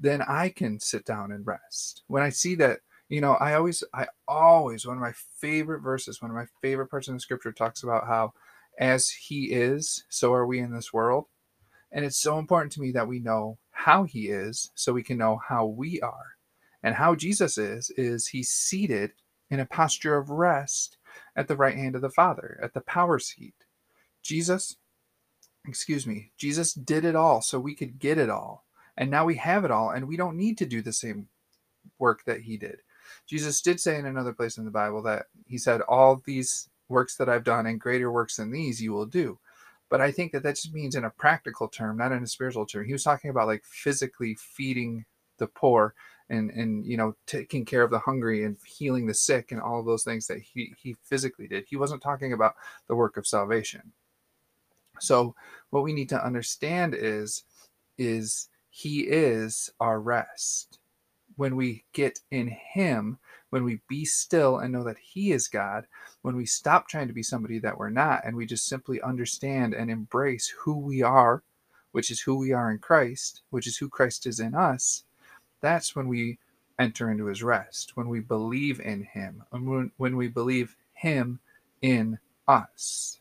then 0.00 0.22
I 0.22 0.48
can 0.48 0.80
sit 0.80 1.04
down 1.04 1.32
and 1.32 1.46
rest. 1.46 2.02
When 2.06 2.22
I 2.22 2.30
see 2.30 2.54
that, 2.56 2.80
you 3.08 3.20
know, 3.20 3.34
I 3.34 3.54
always, 3.54 3.82
I 3.94 4.06
always, 4.26 4.86
one 4.86 4.96
of 4.96 5.02
my 5.02 5.14
favorite 5.40 5.80
verses, 5.80 6.20
one 6.20 6.30
of 6.30 6.36
my 6.36 6.46
favorite 6.60 6.88
parts 6.88 7.08
in 7.08 7.14
the 7.14 7.20
scripture 7.20 7.52
talks 7.52 7.82
about 7.82 8.06
how 8.06 8.32
as 8.78 9.10
he 9.10 9.46
is, 9.46 10.04
so 10.08 10.32
are 10.32 10.46
we 10.46 10.60
in 10.60 10.72
this 10.72 10.92
world. 10.92 11.26
And 11.90 12.04
it's 12.04 12.20
so 12.20 12.38
important 12.38 12.72
to 12.72 12.80
me 12.80 12.92
that 12.92 13.08
we 13.08 13.18
know 13.18 13.58
how 13.70 14.04
he 14.04 14.28
is 14.28 14.70
so 14.74 14.92
we 14.92 15.02
can 15.02 15.18
know 15.18 15.40
how 15.48 15.66
we 15.66 16.00
are. 16.00 16.36
And 16.82 16.94
how 16.94 17.14
Jesus 17.14 17.58
is, 17.58 17.90
is 17.96 18.28
he's 18.28 18.50
seated 18.50 19.12
in 19.50 19.58
a 19.60 19.66
posture 19.66 20.16
of 20.16 20.30
rest 20.30 20.98
at 21.34 21.48
the 21.48 21.56
right 21.56 21.74
hand 21.74 21.96
of 21.96 22.02
the 22.02 22.10
Father, 22.10 22.60
at 22.62 22.74
the 22.74 22.80
power 22.80 23.18
seat. 23.18 23.54
Jesus, 24.22 24.76
excuse 25.66 26.06
me, 26.06 26.32
Jesus 26.36 26.72
did 26.72 27.04
it 27.04 27.16
all 27.16 27.40
so 27.40 27.58
we 27.58 27.74
could 27.74 27.98
get 27.98 28.18
it 28.18 28.30
all. 28.30 28.66
And 28.98 29.10
now 29.10 29.24
we 29.24 29.36
have 29.36 29.64
it 29.64 29.70
all, 29.70 29.90
and 29.90 30.06
we 30.06 30.16
don't 30.16 30.36
need 30.36 30.58
to 30.58 30.66
do 30.66 30.82
the 30.82 30.92
same 30.92 31.28
work 31.98 32.24
that 32.26 32.42
he 32.42 32.56
did. 32.56 32.80
Jesus 33.26 33.62
did 33.62 33.80
say 33.80 33.98
in 33.98 34.06
another 34.06 34.32
place 34.32 34.58
in 34.58 34.64
the 34.64 34.70
Bible 34.70 35.02
that 35.02 35.26
he 35.46 35.56
said, 35.56 35.80
All 35.82 36.20
these 36.26 36.68
works 36.88 37.16
that 37.16 37.28
I've 37.28 37.44
done 37.44 37.66
and 37.66 37.80
greater 37.80 38.10
works 38.10 38.36
than 38.36 38.50
these 38.50 38.82
you 38.82 38.92
will 38.92 39.06
do. 39.06 39.38
But 39.88 40.00
I 40.00 40.10
think 40.10 40.32
that 40.32 40.42
that 40.42 40.56
just 40.56 40.74
means 40.74 40.96
in 40.96 41.04
a 41.04 41.10
practical 41.10 41.68
term, 41.68 41.96
not 41.96 42.12
in 42.12 42.22
a 42.22 42.26
spiritual 42.26 42.66
term. 42.66 42.84
He 42.84 42.92
was 42.92 43.04
talking 43.04 43.30
about 43.30 43.46
like 43.46 43.64
physically 43.64 44.36
feeding 44.38 45.04
the 45.38 45.46
poor 45.46 45.94
and 46.30 46.50
and 46.50 46.84
you 46.84 46.96
know 46.96 47.14
taking 47.26 47.64
care 47.64 47.82
of 47.82 47.90
the 47.90 47.98
hungry 48.00 48.44
and 48.44 48.56
healing 48.66 49.06
the 49.06 49.14
sick 49.14 49.50
and 49.50 49.60
all 49.60 49.80
of 49.80 49.86
those 49.86 50.04
things 50.04 50.26
that 50.26 50.40
he 50.40 50.74
he 50.76 50.96
physically 51.04 51.46
did. 51.46 51.64
He 51.66 51.76
wasn't 51.76 52.02
talking 52.02 52.32
about 52.32 52.54
the 52.88 52.96
work 52.96 53.16
of 53.16 53.26
salvation. 53.26 53.92
So 55.00 55.34
what 55.70 55.84
we 55.84 55.92
need 55.92 56.08
to 56.10 56.22
understand 56.22 56.94
is 56.94 57.44
is 57.96 58.48
he 58.78 59.00
is 59.00 59.72
our 59.80 59.98
rest. 59.98 60.78
When 61.34 61.56
we 61.56 61.82
get 61.92 62.20
in 62.30 62.46
Him, 62.46 63.18
when 63.50 63.64
we 63.64 63.80
be 63.88 64.04
still 64.04 64.58
and 64.58 64.72
know 64.72 64.84
that 64.84 64.98
He 64.98 65.32
is 65.32 65.48
God, 65.48 65.88
when 66.22 66.36
we 66.36 66.46
stop 66.46 66.86
trying 66.86 67.08
to 67.08 67.12
be 67.12 67.24
somebody 67.24 67.58
that 67.58 67.76
we're 67.76 67.90
not, 67.90 68.24
and 68.24 68.36
we 68.36 68.46
just 68.46 68.66
simply 68.66 69.02
understand 69.02 69.74
and 69.74 69.90
embrace 69.90 70.54
who 70.60 70.78
we 70.78 71.02
are, 71.02 71.42
which 71.90 72.08
is 72.08 72.20
who 72.20 72.36
we 72.36 72.52
are 72.52 72.70
in 72.70 72.78
Christ, 72.78 73.42
which 73.50 73.66
is 73.66 73.78
who 73.78 73.88
Christ 73.88 74.28
is 74.28 74.38
in 74.38 74.54
us, 74.54 75.02
that's 75.60 75.96
when 75.96 76.06
we 76.06 76.38
enter 76.78 77.10
into 77.10 77.26
His 77.26 77.42
rest, 77.42 77.96
when 77.96 78.08
we 78.08 78.20
believe 78.20 78.78
in 78.78 79.02
Him, 79.02 79.42
and 79.50 79.68
when, 79.68 79.90
when 79.96 80.16
we 80.16 80.28
believe 80.28 80.76
Him 80.92 81.40
in 81.82 82.20
us. 82.46 83.18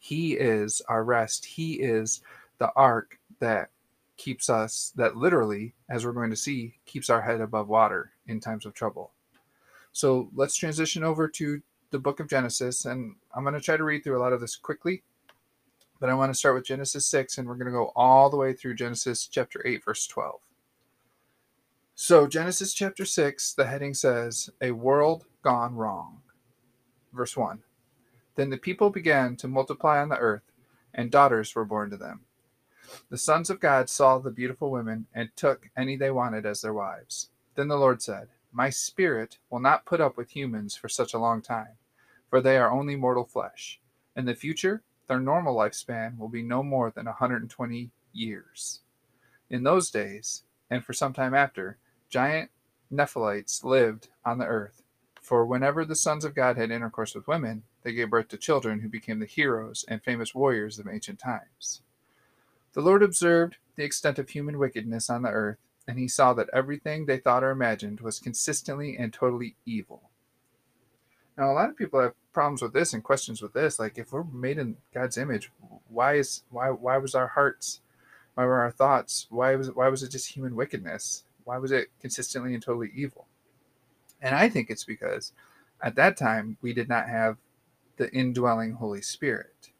He 0.00 0.32
is 0.32 0.82
our 0.88 1.04
rest. 1.04 1.44
He 1.44 1.74
is 1.74 2.20
the 2.58 2.72
ark 2.74 3.20
that 3.38 3.70
keeps 4.18 4.50
us, 4.50 4.92
that 4.96 5.16
literally, 5.16 5.74
as 5.88 6.04
we're 6.04 6.12
going 6.12 6.30
to 6.30 6.36
see, 6.36 6.74
keeps 6.84 7.08
our 7.08 7.22
head 7.22 7.40
above 7.40 7.68
water 7.68 8.10
in 8.26 8.40
times 8.40 8.66
of 8.66 8.74
trouble. 8.74 9.12
So 9.92 10.28
let's 10.34 10.56
transition 10.56 11.02
over 11.02 11.28
to 11.28 11.62
the 11.90 11.98
book 11.98 12.20
of 12.20 12.28
Genesis, 12.28 12.84
and 12.84 13.16
I'm 13.34 13.44
going 13.44 13.54
to 13.54 13.60
try 13.60 13.76
to 13.76 13.84
read 13.84 14.04
through 14.04 14.18
a 14.18 14.20
lot 14.22 14.34
of 14.34 14.40
this 14.40 14.56
quickly, 14.56 15.02
but 15.98 16.10
I 16.10 16.14
want 16.14 16.32
to 16.32 16.38
start 16.38 16.54
with 16.54 16.66
Genesis 16.66 17.06
6, 17.06 17.38
and 17.38 17.48
we're 17.48 17.54
going 17.54 17.66
to 17.66 17.72
go 17.72 17.92
all 17.96 18.28
the 18.28 18.36
way 18.36 18.52
through 18.52 18.74
Genesis 18.74 19.26
chapter 19.26 19.66
8, 19.66 19.84
verse 19.84 20.06
12. 20.06 20.40
So, 21.94 22.26
Genesis 22.28 22.74
chapter 22.74 23.04
6, 23.04 23.54
the 23.54 23.66
heading 23.66 23.94
says, 23.94 24.50
A 24.60 24.70
World 24.70 25.24
Gone 25.42 25.74
Wrong. 25.74 26.20
Verse 27.12 27.36
1 27.36 27.60
Then 28.36 28.50
the 28.50 28.58
people 28.58 28.90
began 28.90 29.34
to 29.36 29.48
multiply 29.48 30.00
on 30.00 30.08
the 30.08 30.18
earth, 30.18 30.52
and 30.94 31.10
daughters 31.10 31.54
were 31.54 31.64
born 31.64 31.90
to 31.90 31.96
them. 31.96 32.20
The 33.10 33.18
sons 33.18 33.50
of 33.50 33.60
God 33.60 33.88
saw 33.88 34.18
the 34.18 34.30
beautiful 34.30 34.70
women 34.70 35.06
and 35.14 35.30
took 35.36 35.70
any 35.76 35.96
they 35.96 36.10
wanted 36.10 36.46
as 36.46 36.60
their 36.60 36.72
wives. 36.72 37.30
Then 37.54 37.68
the 37.68 37.76
Lord 37.76 38.02
said, 38.02 38.28
My 38.52 38.70
spirit 38.70 39.38
will 39.50 39.60
not 39.60 39.84
put 39.84 40.00
up 40.00 40.16
with 40.16 40.30
humans 40.30 40.76
for 40.76 40.88
such 40.88 41.14
a 41.14 41.18
long 41.18 41.42
time, 41.42 41.76
for 42.30 42.40
they 42.40 42.56
are 42.56 42.70
only 42.70 42.96
mortal 42.96 43.24
flesh. 43.24 43.80
In 44.16 44.24
the 44.24 44.34
future, 44.34 44.82
their 45.08 45.20
normal 45.20 45.56
lifespan 45.56 46.18
will 46.18 46.28
be 46.28 46.42
no 46.42 46.62
more 46.62 46.90
than 46.90 47.06
120 47.06 47.90
years. 48.12 48.80
In 49.50 49.62
those 49.62 49.90
days, 49.90 50.44
and 50.70 50.84
for 50.84 50.92
some 50.92 51.12
time 51.12 51.34
after, 51.34 51.78
giant 52.08 52.50
Nephilites 52.92 53.64
lived 53.64 54.08
on 54.24 54.38
the 54.38 54.46
earth. 54.46 54.82
For 55.20 55.44
whenever 55.44 55.84
the 55.84 55.96
sons 55.96 56.24
of 56.24 56.34
God 56.34 56.56
had 56.56 56.70
intercourse 56.70 57.14
with 57.14 57.28
women, 57.28 57.64
they 57.82 57.92
gave 57.92 58.10
birth 58.10 58.28
to 58.28 58.38
children 58.38 58.80
who 58.80 58.88
became 58.88 59.18
the 59.18 59.26
heroes 59.26 59.84
and 59.88 60.02
famous 60.02 60.34
warriors 60.34 60.78
of 60.78 60.88
ancient 60.88 61.18
times. 61.18 61.82
The 62.72 62.80
Lord 62.80 63.02
observed 63.02 63.56
the 63.76 63.84
extent 63.84 64.18
of 64.18 64.28
human 64.28 64.58
wickedness 64.58 65.08
on 65.08 65.22
the 65.22 65.30
earth, 65.30 65.58
and 65.86 65.98
he 65.98 66.08
saw 66.08 66.34
that 66.34 66.50
everything 66.52 67.06
they 67.06 67.18
thought 67.18 67.42
or 67.42 67.50
imagined 67.50 68.00
was 68.00 68.20
consistently 68.20 68.96
and 68.96 69.12
totally 69.12 69.56
evil. 69.64 70.10
Now, 71.36 71.50
a 71.50 71.54
lot 71.54 71.70
of 71.70 71.76
people 71.76 72.00
have 72.00 72.14
problems 72.32 72.60
with 72.60 72.72
this 72.72 72.92
and 72.92 73.02
questions 73.02 73.40
with 73.40 73.52
this. 73.52 73.78
Like, 73.78 73.96
if 73.96 74.12
we're 74.12 74.24
made 74.24 74.58
in 74.58 74.76
God's 74.92 75.16
image, 75.16 75.50
why 75.88 76.14
is 76.14 76.42
why 76.50 76.68
why 76.70 76.98
was 76.98 77.14
our 77.14 77.28
hearts, 77.28 77.80
why 78.34 78.44
were 78.44 78.60
our 78.60 78.72
thoughts, 78.72 79.28
why 79.30 79.54
was 79.56 79.70
why 79.70 79.88
was 79.88 80.02
it 80.02 80.10
just 80.10 80.28
human 80.28 80.56
wickedness? 80.56 81.24
Why 81.44 81.58
was 81.58 81.72
it 81.72 81.88
consistently 82.00 82.54
and 82.54 82.62
totally 82.62 82.90
evil? 82.94 83.26
And 84.20 84.34
I 84.34 84.48
think 84.48 84.68
it's 84.68 84.84
because 84.84 85.32
at 85.80 85.94
that 85.94 86.16
time 86.16 86.58
we 86.60 86.74
did 86.74 86.88
not 86.88 87.08
have 87.08 87.38
the 87.96 88.12
indwelling 88.12 88.72
Holy 88.72 89.00
Spirit. 89.00 89.70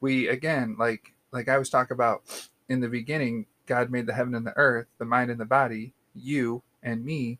We 0.00 0.28
again, 0.28 0.76
like 0.78 1.13
like 1.34 1.48
I 1.48 1.58
was 1.58 1.68
talking 1.68 1.94
about 1.94 2.22
in 2.68 2.80
the 2.80 2.88
beginning, 2.88 3.46
God 3.66 3.90
made 3.90 4.06
the 4.06 4.14
heaven 4.14 4.34
and 4.34 4.46
the 4.46 4.56
earth, 4.56 4.86
the 4.98 5.04
mind 5.04 5.30
and 5.30 5.40
the 5.40 5.44
body, 5.44 5.92
you 6.14 6.62
and 6.82 7.04
me, 7.04 7.38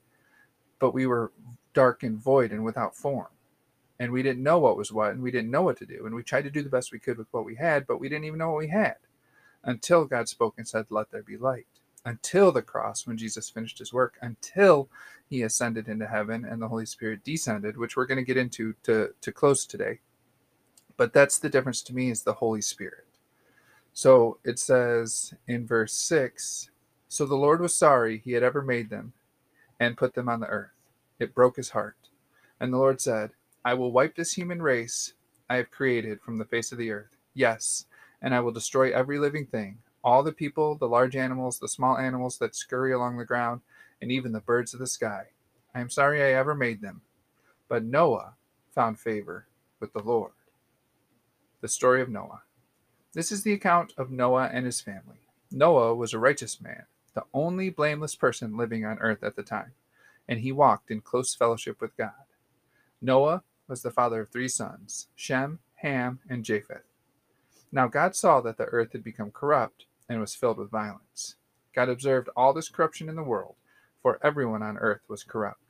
but 0.79 0.93
we 0.93 1.07
were 1.07 1.33
dark 1.73 2.03
and 2.03 2.19
void 2.19 2.51
and 2.51 2.65
without 2.65 2.97
form. 2.97 3.29
And 3.99 4.11
we 4.11 4.23
didn't 4.23 4.43
know 4.43 4.59
what 4.59 4.77
was 4.77 4.93
what, 4.93 5.13
and 5.13 5.23
we 5.23 5.31
didn't 5.31 5.53
know 5.53 5.63
what 5.63 5.79
to 5.79 5.87
do. 5.87 6.05
And 6.05 6.15
we 6.15 6.25
tried 6.25 6.43
to 6.43 6.51
do 6.51 6.63
the 6.63 6.69
best 6.69 6.93
we 6.93 6.99
could 6.99 7.17
with 7.17 7.29
what 7.31 7.45
we 7.45 7.55
had, 7.55 7.87
but 7.87 8.01
we 8.01 8.09
didn't 8.09 8.25
even 8.25 8.41
know 8.41 8.51
what 8.51 8.59
we 8.59 8.69
had 8.69 8.97
until 9.63 10.05
God 10.05 10.29
spoke 10.29 10.55
and 10.59 10.67
said, 10.67 10.87
Let 10.91 11.11
there 11.11 11.23
be 11.23 11.37
light. 11.37 11.67
Until 12.05 12.53
the 12.53 12.61
cross, 12.61 13.07
when 13.07 13.17
Jesus 13.17 13.49
finished 13.49 13.79
his 13.79 13.93
work, 13.93 14.19
until 14.21 14.89
he 15.31 15.43
ascended 15.43 15.89
into 15.89 16.07
heaven 16.07 16.45
and 16.45 16.61
the 16.61 16.69
Holy 16.69 16.85
Spirit 16.85 17.25
descended, 17.25 17.79
which 17.79 17.97
we're 17.97 18.05
going 18.07 18.19
to 18.19 18.25
get 18.25 18.37
into 18.37 18.75
to, 18.83 19.15
to 19.21 19.33
close 19.33 19.65
today. 19.65 20.01
But 20.97 21.13
that's 21.13 21.39
the 21.39 21.49
difference 21.49 21.81
to 21.83 21.95
me 21.95 22.11
is 22.11 22.23
the 22.23 22.35
Holy 22.35 22.61
Spirit. 22.61 23.07
So 23.95 24.39
it 24.45 24.59
says 24.59 25.35
in 25.47 25.67
verse 25.67 25.93
6 25.95 26.71
So 27.09 27.25
the 27.25 27.37
Lord 27.37 27.61
was 27.61 27.75
sorry 27.75 28.19
he 28.19 28.33
had 28.33 28.43
ever 28.43 28.61
made 28.61 28.91
them 28.91 29.13
and 29.81 29.97
put 29.97 30.15
them 30.15 30.29
on 30.29 30.41
the 30.41 30.49
earth. 30.49 30.73
It 31.21 31.35
broke 31.35 31.57
his 31.57 31.71
heart. 31.71 31.97
And 32.61 32.73
the 32.73 32.79
Lord 32.79 33.01
said, 33.01 33.31
I 33.65 33.75
will 33.75 33.93
wipe 33.93 34.17
this 34.17 34.33
human 34.33 34.61
race 34.61 35.15
I 35.49 35.57
have 35.57 35.71
created 35.71 36.21
from 36.21 36.39
the 36.39 36.45
face 36.45 36.73
of 36.73 36.79
the 36.79 36.91
earth. 36.91 37.17
Yes, 37.35 37.87
and 38.21 38.35
I 38.35 38.41
will 38.41 38.53
destroy 38.53 38.93
every 38.93 39.19
living 39.19 39.47
thing, 39.47 39.79
all 40.03 40.23
the 40.23 40.33
people, 40.33 40.75
the 40.75 40.89
large 40.89 41.17
animals, 41.17 41.59
the 41.59 41.69
small 41.69 41.97
animals 41.97 42.39
that 42.39 42.57
scurry 42.57 42.93
along 42.93 43.17
the 43.17 43.25
ground, 43.25 43.61
and 44.03 44.11
even 44.11 44.33
the 44.33 44.41
birds 44.41 44.75
of 44.75 44.81
the 44.81 44.87
sky. 44.87 45.27
I 45.75 45.81
am 45.81 45.91
sorry 45.91 46.23
I 46.23 46.39
ever 46.39 46.55
made 46.55 46.83
them. 46.83 47.03
But 47.69 47.85
Noah 47.85 48.35
found 48.75 48.99
favor 48.99 49.47
with 49.81 49.93
the 49.93 50.03
Lord. 50.03 50.33
The 51.61 51.69
story 51.69 52.03
of 52.03 52.09
Noah. 52.09 52.44
This 53.15 53.31
is 53.31 53.45
the 53.45 53.53
account 53.53 53.93
of 53.97 54.11
Noah 54.11 54.51
and 54.53 54.67
his 54.67 54.81
family. 54.81 55.21
Noah 55.49 55.95
was 55.95 56.13
a 56.13 56.19
righteous 56.19 56.61
man, 56.61 56.87
the 57.15 57.23
only 57.33 57.71
blameless 57.71 58.17
person 58.17 58.57
living 58.57 58.85
on 58.85 58.99
earth 58.99 59.23
at 59.23 59.37
the 59.37 59.45
time, 59.45 59.73
and 60.29 60.41
he 60.41 60.51
walked 60.51 60.91
in 60.91 61.01
close 61.01 61.33
fellowship 61.33 61.81
with 61.81 61.97
God. 61.97 62.11
Noah 63.01 63.45
was 63.69 63.83
the 63.83 63.93
father 63.93 64.23
of 64.23 64.31
three 64.31 64.49
sons 64.49 65.07
Shem, 65.15 65.61
Ham, 65.77 66.19
and 66.29 66.45
Japheth. 66.45 66.83
Now 67.71 67.87
God 67.87 68.17
saw 68.17 68.41
that 68.41 68.57
the 68.57 68.65
earth 68.65 68.91
had 68.93 69.05
become 69.05 69.31
corrupt 69.31 69.87
and 70.09 70.19
was 70.19 70.35
filled 70.35 70.59
with 70.59 70.73
violence. 70.73 71.37
God 71.73 71.89
observed 71.89 72.29
all 72.37 72.53
this 72.53 72.69
corruption 72.69 73.09
in 73.09 73.15
the 73.15 73.23
world, 73.23 73.55
for 74.03 74.19
everyone 74.25 74.63
on 74.63 74.77
earth 74.77 75.03
was 75.07 75.23
corrupt. 75.23 75.61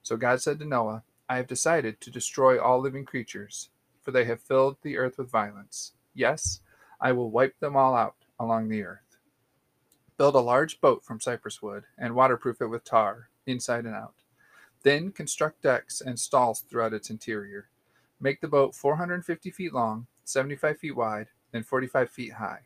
So 0.00 0.16
God 0.16 0.40
said 0.40 0.60
to 0.60 0.64
Noah, 0.64 1.02
I 1.28 1.38
have 1.38 1.48
decided 1.48 2.00
to 2.02 2.10
destroy 2.12 2.62
all 2.62 2.78
living 2.80 3.04
creatures, 3.04 3.70
for 4.00 4.12
they 4.12 4.26
have 4.26 4.40
filled 4.40 4.76
the 4.82 4.96
earth 4.96 5.18
with 5.18 5.30
violence. 5.30 5.92
Yes, 6.14 6.60
I 7.04 7.12
will 7.12 7.30
wipe 7.30 7.60
them 7.60 7.76
all 7.76 7.94
out 7.94 8.16
along 8.40 8.68
the 8.68 8.82
earth. 8.82 9.18
Build 10.16 10.34
a 10.34 10.40
large 10.40 10.80
boat 10.80 11.04
from 11.04 11.20
cypress 11.20 11.60
wood 11.60 11.84
and 11.98 12.14
waterproof 12.14 12.62
it 12.62 12.68
with 12.68 12.82
tar, 12.82 13.28
inside 13.46 13.84
and 13.84 13.94
out. 13.94 14.14
Then 14.84 15.12
construct 15.12 15.60
decks 15.60 16.00
and 16.00 16.18
stalls 16.18 16.60
throughout 16.60 16.94
its 16.94 17.10
interior. 17.10 17.68
Make 18.18 18.40
the 18.40 18.48
boat 18.48 18.74
450 18.74 19.50
feet 19.50 19.74
long, 19.74 20.06
75 20.24 20.78
feet 20.78 20.96
wide, 20.96 21.26
and 21.52 21.66
45 21.66 22.08
feet 22.08 22.32
high. 22.32 22.60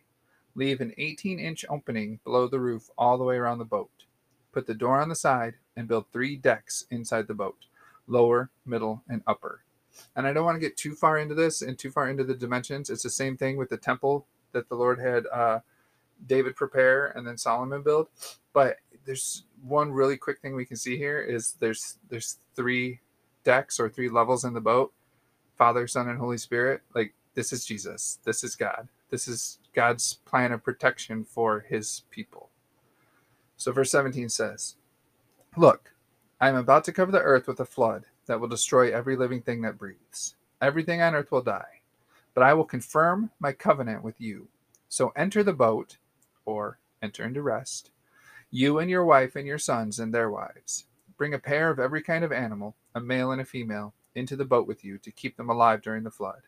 Leave 0.54 0.80
an 0.80 0.94
18 0.96 1.40
inch 1.40 1.64
opening 1.68 2.20
below 2.22 2.46
the 2.46 2.60
roof 2.60 2.90
all 2.96 3.18
the 3.18 3.24
way 3.24 3.38
around 3.38 3.58
the 3.58 3.64
boat. 3.64 4.04
Put 4.52 4.68
the 4.68 4.74
door 4.74 5.00
on 5.00 5.08
the 5.08 5.16
side 5.16 5.54
and 5.76 5.88
build 5.88 6.06
three 6.12 6.36
decks 6.36 6.84
inside 6.92 7.26
the 7.26 7.34
boat 7.34 7.66
lower, 8.06 8.50
middle, 8.64 9.02
and 9.08 9.22
upper. 9.26 9.62
And 10.16 10.26
I 10.26 10.32
don't 10.32 10.44
want 10.44 10.56
to 10.56 10.60
get 10.60 10.76
too 10.76 10.94
far 10.94 11.18
into 11.18 11.34
this 11.34 11.62
and 11.62 11.78
too 11.78 11.90
far 11.90 12.08
into 12.08 12.24
the 12.24 12.34
dimensions. 12.34 12.90
It's 12.90 13.02
the 13.02 13.10
same 13.10 13.36
thing 13.36 13.56
with 13.56 13.68
the 13.68 13.76
temple 13.76 14.26
that 14.52 14.68
the 14.68 14.74
Lord 14.74 14.98
had 14.98 15.26
uh, 15.32 15.60
David 16.26 16.56
prepare 16.56 17.08
and 17.16 17.26
then 17.26 17.36
Solomon 17.36 17.82
build. 17.82 18.08
But 18.52 18.76
there's 19.04 19.44
one 19.62 19.92
really 19.92 20.16
quick 20.16 20.40
thing 20.40 20.54
we 20.54 20.66
can 20.66 20.76
see 20.76 20.96
here 20.96 21.20
is 21.20 21.56
there's 21.60 21.98
there's 22.08 22.38
three 22.54 23.00
decks 23.44 23.80
or 23.80 23.88
three 23.88 24.08
levels 24.08 24.44
in 24.44 24.52
the 24.52 24.60
boat 24.60 24.92
father 25.56 25.86
son 25.86 26.08
and 26.08 26.18
holy 26.18 26.38
spirit. 26.38 26.82
Like 26.94 27.14
this 27.34 27.52
is 27.52 27.64
jesus. 27.64 28.18
This 28.24 28.44
is 28.44 28.56
god. 28.56 28.88
This 29.10 29.28
is 29.28 29.58
god's 29.74 30.14
plan 30.24 30.52
of 30.52 30.62
protection 30.62 31.24
for 31.24 31.60
his 31.60 32.02
people. 32.10 32.50
So 33.56 33.72
verse 33.72 33.90
17 33.90 34.28
says 34.28 34.76
look 35.56 35.92
i 36.40 36.48
am 36.48 36.54
about 36.56 36.84
to 36.84 36.92
cover 36.92 37.10
the 37.10 37.20
earth 37.20 37.48
with 37.48 37.58
a 37.60 37.64
flood 37.64 38.04
that 38.28 38.40
will 38.40 38.48
destroy 38.48 38.92
every 38.92 39.16
living 39.16 39.42
thing 39.42 39.62
that 39.62 39.78
breathes 39.78 40.36
everything 40.62 41.02
on 41.02 41.14
earth 41.14 41.32
will 41.32 41.42
die 41.42 41.80
but 42.34 42.44
i 42.44 42.54
will 42.54 42.64
confirm 42.64 43.30
my 43.40 43.52
covenant 43.52 44.04
with 44.04 44.20
you 44.20 44.48
so 44.88 45.12
enter 45.16 45.42
the 45.42 45.52
boat 45.52 45.98
or 46.46 46.78
enter 47.02 47.24
into 47.24 47.42
rest 47.42 47.90
you 48.50 48.78
and 48.78 48.90
your 48.90 49.04
wife 49.04 49.36
and 49.36 49.46
your 49.46 49.58
sons 49.58 49.98
and 49.98 50.12
their 50.12 50.30
wives. 50.30 50.86
Bring 51.18 51.34
a 51.34 51.38
pair 51.38 51.70
of 51.70 51.78
every 51.78 52.02
kind 52.02 52.24
of 52.24 52.32
animal, 52.32 52.76
a 52.94 53.00
male 53.00 53.30
and 53.30 53.40
a 53.40 53.44
female, 53.44 53.92
into 54.14 54.36
the 54.36 54.44
boat 54.46 54.66
with 54.66 54.84
you 54.84 54.98
to 54.98 55.10
keep 55.10 55.36
them 55.36 55.50
alive 55.50 55.82
during 55.82 56.02
the 56.02 56.10
flood. 56.10 56.42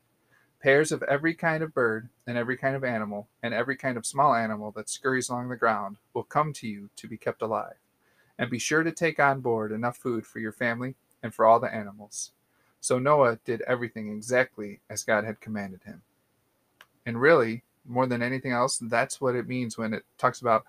Pairs 0.62 0.92
of 0.92 1.02
every 1.02 1.34
kind 1.34 1.62
of 1.62 1.74
bird 1.74 2.08
and 2.26 2.38
every 2.38 2.56
kind 2.56 2.74
of 2.74 2.84
animal 2.84 3.28
and 3.42 3.52
every 3.52 3.76
kind 3.76 3.98
of 3.98 4.06
small 4.06 4.34
animal 4.34 4.70
that 4.72 4.88
scurries 4.88 5.28
along 5.28 5.48
the 5.48 5.56
ground 5.56 5.96
will 6.14 6.22
come 6.22 6.52
to 6.54 6.66
you 6.66 6.88
to 6.96 7.06
be 7.06 7.18
kept 7.18 7.42
alive. 7.42 7.76
And 8.38 8.50
be 8.50 8.58
sure 8.58 8.82
to 8.82 8.92
take 8.92 9.20
on 9.20 9.40
board 9.40 9.70
enough 9.70 9.98
food 9.98 10.26
for 10.26 10.38
your 10.38 10.52
family 10.52 10.96
and 11.22 11.34
for 11.34 11.46
all 11.46 11.60
the 11.60 11.72
animals. 11.72 12.32
So 12.80 12.98
Noah 12.98 13.38
did 13.44 13.62
everything 13.62 14.10
exactly 14.10 14.80
as 14.88 15.04
God 15.04 15.24
had 15.24 15.40
commanded 15.40 15.82
him. 15.84 16.02
And 17.04 17.20
really, 17.20 17.64
more 17.86 18.06
than 18.06 18.22
anything 18.22 18.52
else, 18.52 18.78
that's 18.78 19.20
what 19.20 19.34
it 19.34 19.48
means 19.48 19.76
when 19.76 19.94
it 19.94 20.04
talks 20.18 20.40
about 20.40 20.64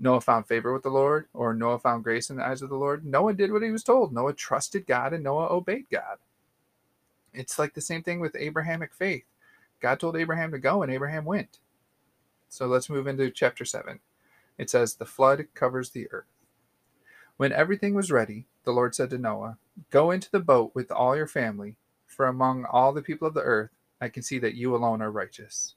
Noah 0.00 0.20
found 0.20 0.46
favor 0.46 0.72
with 0.72 0.84
the 0.84 0.90
Lord, 0.90 1.26
or 1.34 1.54
Noah 1.54 1.78
found 1.80 2.04
grace 2.04 2.30
in 2.30 2.36
the 2.36 2.46
eyes 2.46 2.62
of 2.62 2.68
the 2.68 2.76
Lord. 2.76 3.04
Noah 3.04 3.34
did 3.34 3.52
what 3.52 3.62
he 3.62 3.70
was 3.70 3.82
told. 3.82 4.12
Noah 4.12 4.32
trusted 4.32 4.86
God 4.86 5.12
and 5.12 5.24
Noah 5.24 5.48
obeyed 5.52 5.86
God. 5.90 6.18
It's 7.34 7.58
like 7.58 7.74
the 7.74 7.80
same 7.80 8.02
thing 8.02 8.20
with 8.20 8.36
Abrahamic 8.36 8.94
faith. 8.94 9.24
God 9.80 9.98
told 10.00 10.16
Abraham 10.16 10.52
to 10.52 10.58
go, 10.58 10.82
and 10.82 10.92
Abraham 10.92 11.24
went. 11.24 11.58
So 12.48 12.66
let's 12.66 12.90
move 12.90 13.06
into 13.06 13.30
chapter 13.30 13.64
7. 13.64 14.00
It 14.56 14.70
says, 14.70 14.94
The 14.94 15.06
flood 15.06 15.46
covers 15.54 15.90
the 15.90 16.10
earth. 16.10 16.26
When 17.36 17.52
everything 17.52 17.94
was 17.94 18.10
ready, 18.10 18.46
the 18.64 18.72
Lord 18.72 18.94
said 18.94 19.10
to 19.10 19.18
Noah, 19.18 19.58
Go 19.90 20.10
into 20.10 20.30
the 20.30 20.40
boat 20.40 20.72
with 20.74 20.90
all 20.90 21.16
your 21.16 21.26
family, 21.26 21.76
for 22.06 22.26
among 22.26 22.64
all 22.64 22.92
the 22.92 23.02
people 23.02 23.28
of 23.28 23.34
the 23.34 23.42
earth, 23.42 23.70
I 24.00 24.08
can 24.08 24.22
see 24.22 24.38
that 24.38 24.54
you 24.54 24.74
alone 24.74 25.00
are 25.02 25.10
righteous. 25.10 25.74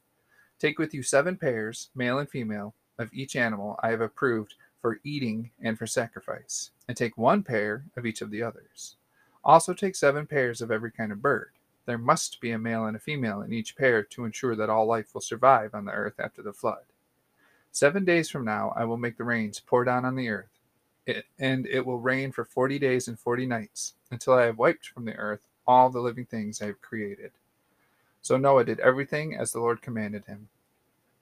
Take 0.59 0.79
with 0.79 0.93
you 0.93 1.03
seven 1.03 1.37
pairs, 1.37 1.89
male 1.95 2.19
and 2.19 2.29
female 2.29 2.73
of 2.97 3.13
each 3.13 3.35
animal 3.35 3.79
I 3.81 3.89
have 3.89 4.01
approved 4.01 4.55
for 4.81 4.99
eating 5.03 5.51
and 5.61 5.77
for 5.77 5.87
sacrifice, 5.87 6.71
and 6.87 6.97
take 6.97 7.17
one 7.17 7.43
pair 7.43 7.85
of 7.95 8.05
each 8.05 8.21
of 8.21 8.31
the 8.31 8.43
others. 8.43 8.95
Also 9.43 9.73
take 9.73 9.95
seven 9.95 10.25
pairs 10.25 10.61
of 10.61 10.71
every 10.71 10.91
kind 10.91 11.11
of 11.11 11.21
bird. 11.21 11.51
There 11.85 11.97
must 11.97 12.41
be 12.41 12.51
a 12.51 12.59
male 12.59 12.85
and 12.85 12.95
a 12.95 12.99
female 12.99 13.41
in 13.41 13.53
each 13.53 13.75
pair 13.75 14.03
to 14.03 14.25
ensure 14.25 14.55
that 14.55 14.69
all 14.69 14.85
life 14.85 15.13
will 15.13 15.21
survive 15.21 15.73
on 15.73 15.85
the 15.85 15.91
earth 15.91 16.19
after 16.19 16.41
the 16.41 16.53
flood. 16.53 16.83
Seven 17.71 18.05
days 18.05 18.29
from 18.29 18.45
now 18.45 18.73
I 18.75 18.85
will 18.85 18.97
make 18.97 19.17
the 19.17 19.23
rains 19.23 19.59
pour 19.59 19.83
down 19.83 20.05
on 20.05 20.15
the 20.15 20.29
earth, 20.29 20.50
it, 21.05 21.25
and 21.39 21.65
it 21.65 21.85
will 21.85 21.99
rain 21.99 22.31
for 22.31 22.45
forty 22.45 22.79
days 22.79 23.07
and 23.07 23.19
forty 23.19 23.45
nights, 23.45 23.95
until 24.11 24.33
I 24.33 24.43
have 24.43 24.57
wiped 24.57 24.87
from 24.87 25.05
the 25.05 25.15
earth 25.15 25.47
all 25.67 25.89
the 25.89 25.99
living 25.99 26.25
things 26.25 26.61
I 26.61 26.67
have 26.67 26.81
created. 26.81 27.31
So 28.21 28.37
Noah 28.37 28.65
did 28.65 28.79
everything 28.79 29.35
as 29.35 29.51
the 29.51 29.59
Lord 29.59 29.81
commanded 29.81 30.25
him. 30.25 30.49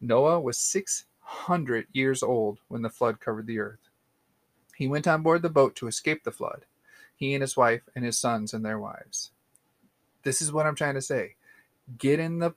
Noah 0.01 0.39
was 0.39 0.57
six 0.57 1.05
hundred 1.21 1.87
years 1.91 2.23
old 2.23 2.59
when 2.67 2.81
the 2.81 2.89
flood 2.89 3.19
covered 3.19 3.47
the 3.47 3.59
earth. 3.59 3.89
He 4.75 4.87
went 4.87 5.07
on 5.07 5.23
board 5.23 5.41
the 5.41 5.49
boat 5.49 5.75
to 5.75 5.87
escape 5.87 6.23
the 6.23 6.31
flood, 6.31 6.65
he 7.15 7.33
and 7.33 7.41
his 7.41 7.55
wife 7.57 7.83
and 7.95 8.03
his 8.03 8.17
sons 8.17 8.53
and 8.53 8.65
their 8.65 8.79
wives. 8.79 9.31
This 10.23 10.41
is 10.41 10.51
what 10.51 10.65
I'm 10.65 10.75
trying 10.75 10.95
to 10.95 11.01
say. 11.01 11.35
Get 11.97 12.19
in 12.19 12.39
the 12.39 12.53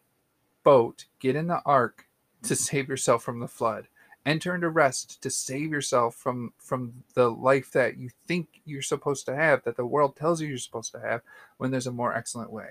boat, 0.65 1.07
get 1.19 1.37
in 1.37 1.49
the 1.49 1.63
ark 1.67 2.07
to 2.45 2.57
save 2.57 2.89
yourself 2.89 3.23
from 3.23 3.41
the 3.41 3.49
flood. 3.49 3.89
Enter 4.25 4.55
into 4.55 4.69
rest 4.69 5.21
to 5.23 5.31
save 5.31 5.71
yourself 5.71 6.15
from 6.15 6.53
from 6.57 7.03
the 7.15 7.29
life 7.29 7.73
that 7.73 7.97
you 7.97 8.11
think 8.29 8.61
you're 8.65 8.83
supposed 8.83 9.27
to 9.27 9.35
have, 9.35 9.65
that 9.65 9.77
the 9.77 9.87
world 9.87 10.15
tells 10.15 10.41
you 10.41 10.49
you're 10.49 10.59
supposed 10.59 10.93
to 10.93 11.01
have, 11.01 11.23
when 11.57 11.71
there's 11.71 11.89
a 11.89 11.93
more 11.93 12.17
excellent 12.17 12.53
way. 12.53 12.71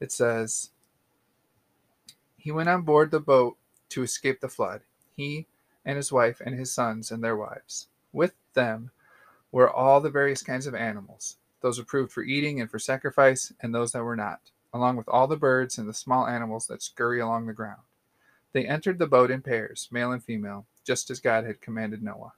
It 0.00 0.10
says, 0.10 0.70
He 2.38 2.50
went 2.50 2.70
on 2.70 2.82
board 2.82 3.10
the 3.10 3.20
boat 3.20 3.56
to 3.90 4.02
escape 4.02 4.40
the 4.40 4.48
flood, 4.48 4.80
he 5.14 5.46
and 5.84 5.96
his 5.96 6.10
wife 6.10 6.40
and 6.44 6.58
his 6.58 6.72
sons 6.72 7.10
and 7.10 7.22
their 7.22 7.36
wives. 7.36 7.88
With 8.12 8.32
them 8.54 8.90
were 9.50 9.70
all 9.70 10.00
the 10.00 10.10
various 10.10 10.42
kinds 10.42 10.66
of 10.66 10.74
animals, 10.74 11.36
those 11.60 11.78
approved 11.78 12.10
for 12.10 12.22
eating 12.22 12.60
and 12.60 12.70
for 12.70 12.78
sacrifice, 12.78 13.52
and 13.60 13.74
those 13.74 13.92
that 13.92 14.02
were 14.02 14.16
not, 14.16 14.40
along 14.72 14.96
with 14.96 15.08
all 15.08 15.26
the 15.26 15.36
birds 15.36 15.76
and 15.76 15.88
the 15.88 15.94
small 15.94 16.26
animals 16.26 16.66
that 16.68 16.82
scurry 16.82 17.20
along 17.20 17.46
the 17.46 17.52
ground. 17.52 17.82
They 18.52 18.66
entered 18.66 18.98
the 18.98 19.06
boat 19.06 19.30
in 19.30 19.42
pairs, 19.42 19.88
male 19.90 20.12
and 20.12 20.22
female, 20.22 20.66
just 20.84 21.10
as 21.10 21.20
God 21.20 21.44
had 21.44 21.60
commanded 21.60 22.02
Noah. 22.02 22.34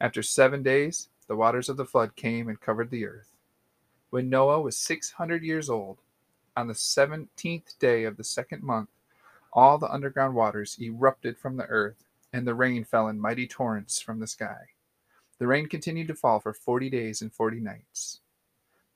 After 0.00 0.22
seven 0.22 0.62
days, 0.62 1.08
the 1.26 1.36
waters 1.36 1.68
of 1.68 1.76
the 1.76 1.84
flood 1.84 2.14
came 2.14 2.48
and 2.48 2.60
covered 2.60 2.90
the 2.90 3.06
earth. 3.06 3.30
When 4.10 4.30
Noah 4.30 4.60
was 4.60 4.78
six 4.78 5.10
hundred 5.12 5.42
years 5.42 5.68
old, 5.68 5.98
on 6.56 6.68
the 6.68 6.74
seventeenth 6.74 7.78
day 7.78 8.04
of 8.04 8.16
the 8.16 8.24
second 8.24 8.62
month, 8.62 8.90
all 9.52 9.78
the 9.78 9.90
underground 9.90 10.34
waters 10.34 10.78
erupted 10.80 11.36
from 11.36 11.56
the 11.56 11.66
earth, 11.66 12.04
and 12.32 12.46
the 12.46 12.54
rain 12.54 12.84
fell 12.84 13.08
in 13.08 13.18
mighty 13.18 13.46
torrents 13.46 14.00
from 14.00 14.20
the 14.20 14.26
sky. 14.26 14.68
The 15.38 15.46
rain 15.46 15.68
continued 15.68 16.08
to 16.08 16.14
fall 16.14 16.40
for 16.40 16.52
forty 16.52 16.88
days 16.88 17.22
and 17.22 17.32
forty 17.32 17.60
nights. 17.60 18.20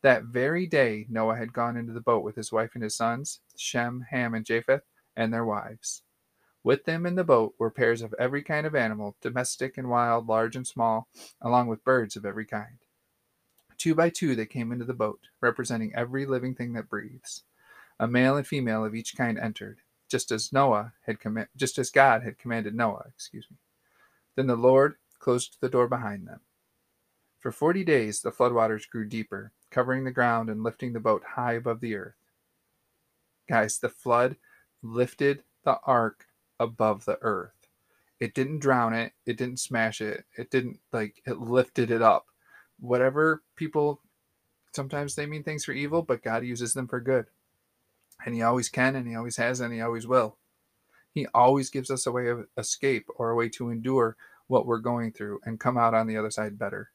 That 0.03 0.25
very 0.25 0.67
day 0.67 1.07
Noah 1.09 1.37
had 1.37 1.53
gone 1.53 1.77
into 1.77 1.93
the 1.93 2.01
boat 2.01 2.23
with 2.23 2.37
his 2.37 2.53
wife 2.53 2.71
and 2.75 2.83
his 2.83 2.95
sons, 2.95 3.41
Shem, 3.57 4.07
Ham, 4.11 4.35
and 4.35 4.47
Japheth, 4.47 4.85
and 5.17 5.33
their 5.33 5.45
wives. 5.45 6.03
With 6.63 6.85
them 6.85 7.07
in 7.07 7.15
the 7.15 7.25
boat 7.25 7.55
were 7.59 7.71
pairs 7.71 8.03
of 8.03 8.15
every 8.19 8.43
kind 8.43 8.67
of 8.67 8.75
animal, 8.75 9.17
domestic 9.23 9.79
and 9.79 9.89
wild, 9.89 10.27
large 10.27 10.57
and 10.57 10.67
small, 10.67 11.09
along 11.41 11.69
with 11.69 11.85
birds 11.85 12.17
of 12.17 12.27
every 12.27 12.45
kind. 12.45 12.79
Two 13.79 13.95
by 13.95 14.11
two 14.11 14.35
they 14.35 14.45
came 14.45 14.73
into 14.73 14.85
the 14.85 14.93
boat, 14.93 15.29
representing 15.41 15.95
every 15.95 16.27
living 16.27 16.55
thing 16.55 16.75
that 16.75 16.91
breathes. 16.91 17.45
A 17.99 18.07
male 18.07 18.37
and 18.37 18.47
female 18.47 18.85
of 18.85 18.95
each 18.95 19.17
kind 19.17 19.39
entered, 19.39 19.79
just 20.09 20.31
as 20.31 20.53
Noah 20.53 20.93
had 21.07 21.19
command, 21.19 21.49
just 21.57 21.79
as 21.79 21.91
God 21.91 22.23
had 22.23 22.39
commanded 22.39 22.75
Noah, 22.75 23.07
excuse 23.09 23.47
me. 23.51 23.57
Then 24.37 24.47
the 24.47 24.57
Lord 24.57 24.97
closed 25.19 25.57
the 25.61 25.69
door 25.71 25.89
behind 25.89 26.27
them. 26.27 26.41
For 27.39 27.51
40 27.51 27.85
days 27.85 28.21
the 28.21 28.33
floodwaters 28.33 28.89
grew 28.89 29.07
deeper, 29.07 29.53
covering 29.71 30.05
the 30.05 30.11
ground 30.11 30.51
and 30.51 30.63
lifting 30.63 30.93
the 30.93 31.01
boat 31.01 31.23
high 31.37 31.55
above 31.55 31.81
the 31.81 31.95
earth. 31.95 32.17
Guys, 33.49 33.79
the 33.79 33.89
flood 33.89 34.37
lifted 34.83 35.43
the 35.65 35.79
ark 35.85 36.27
above 36.61 37.05
the 37.05 37.19
earth. 37.23 37.69
It 38.21 38.35
didn't 38.35 38.61
drown 38.61 38.93
it, 38.93 39.13
it 39.27 39.37
didn't 39.37 39.59
smash 39.59 40.01
it, 40.01 40.25
it 40.37 40.51
didn't 40.51 40.79
like 40.93 41.23
it 41.27 41.41
lifted 41.41 41.91
it 41.91 42.03
up. 42.03 42.27
Whatever 42.79 43.43
people 43.57 44.01
sometimes 44.73 45.15
they 45.15 45.27
mean 45.27 45.43
things 45.43 45.65
for 45.65 45.73
evil, 45.73 46.03
but 46.03 46.23
God 46.23 46.45
uses 46.45 46.75
them 46.75 46.87
for 46.87 47.01
good. 47.01 47.27
And 48.25 48.35
He 48.35 48.43
always 48.43 48.69
can, 48.69 48.95
and 48.95 49.09
He 49.09 49.17
always 49.17 49.37
has, 49.37 49.61
and 49.61 49.73
He 49.73 49.81
always 49.81 50.07
will. 50.07 50.37
He 51.13 51.27
always 51.35 51.71
gives 51.71 51.91
us 51.91 52.07
a 52.07 52.13
way 52.13 52.29
of 52.29 52.47
escape 52.57 53.07
or 53.17 53.31
a 53.31 53.35
way 53.35 53.49
to 53.51 53.71
endure 53.71 54.17
what 54.47 54.67
we're 54.67 54.79
going 54.79 55.13
through 55.13 55.41
and 55.45 55.59
come 55.59 55.77
out 55.77 55.95
on 55.95 56.07
the 56.07 56.17
other 56.17 56.31
side 56.31 56.59
better. 56.59 56.91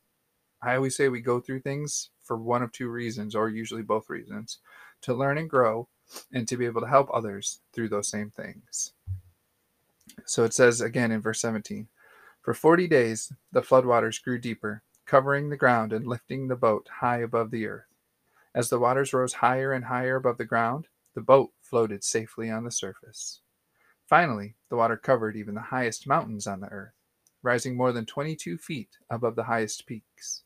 I 0.62 0.75
always 0.75 0.95
say 0.95 1.10
we 1.10 1.21
go 1.21 1.39
through 1.39 1.62
things 1.62 2.10
for 2.23 2.38
one 2.38 2.63
of 2.63 2.71
two 2.71 2.89
reasons, 2.89 3.36
or 3.36 3.49
usually 3.49 3.82
both 3.82 4.10
reasons 4.10 4.60
to 5.01 5.13
learn 5.13 5.38
and 5.38 5.49
grow, 5.49 5.88
and 6.32 6.47
to 6.47 6.58
be 6.58 6.65
able 6.65 6.82
to 6.82 6.88
help 6.88 7.10
others 7.13 7.60
through 7.73 7.89
those 7.89 8.08
same 8.08 8.30
things. 8.30 8.93
So 10.25 10.43
it 10.43 10.54
says 10.54 10.82
again 10.82 11.12
in 11.12 11.21
verse 11.21 11.41
17 11.41 11.88
For 12.41 12.54
40 12.54 12.88
days 12.88 13.34
the 13.51 13.62
floodwaters 13.62 14.21
grew 14.23 14.39
deeper, 14.39 14.84
covering 15.06 15.49
the 15.49 15.58
ground 15.58 15.91
and 15.93 16.08
lifting 16.08 16.47
the 16.47 16.56
boat 16.56 16.88
high 16.99 17.19
above 17.19 17.51
the 17.51 17.67
earth. 17.67 17.86
As 18.54 18.69
the 18.69 18.80
waters 18.80 19.13
rose 19.13 19.34
higher 19.34 19.73
and 19.73 19.86
higher 19.86 20.15
above 20.15 20.38
the 20.38 20.45
ground, 20.45 20.88
the 21.13 21.21
boat 21.21 21.51
floated 21.62 22.04
safely 22.04 22.49
on 22.49 22.63
the 22.63 22.71
surface. 22.71 23.41
Finally, 24.08 24.56
the 24.69 24.75
water 24.75 24.97
covered 24.97 25.36
even 25.36 25.56
the 25.56 25.62
highest 25.62 26.08
mountains 26.08 26.47
on 26.47 26.62
the 26.62 26.69
earth, 26.69 26.93
rising 27.43 27.75
more 27.75 27.91
than 27.91 28.06
22 28.06 28.58
feet 28.58 28.97
above 29.10 29.36
the 29.36 29.43
highest 29.43 29.86
peaks. 29.86 30.43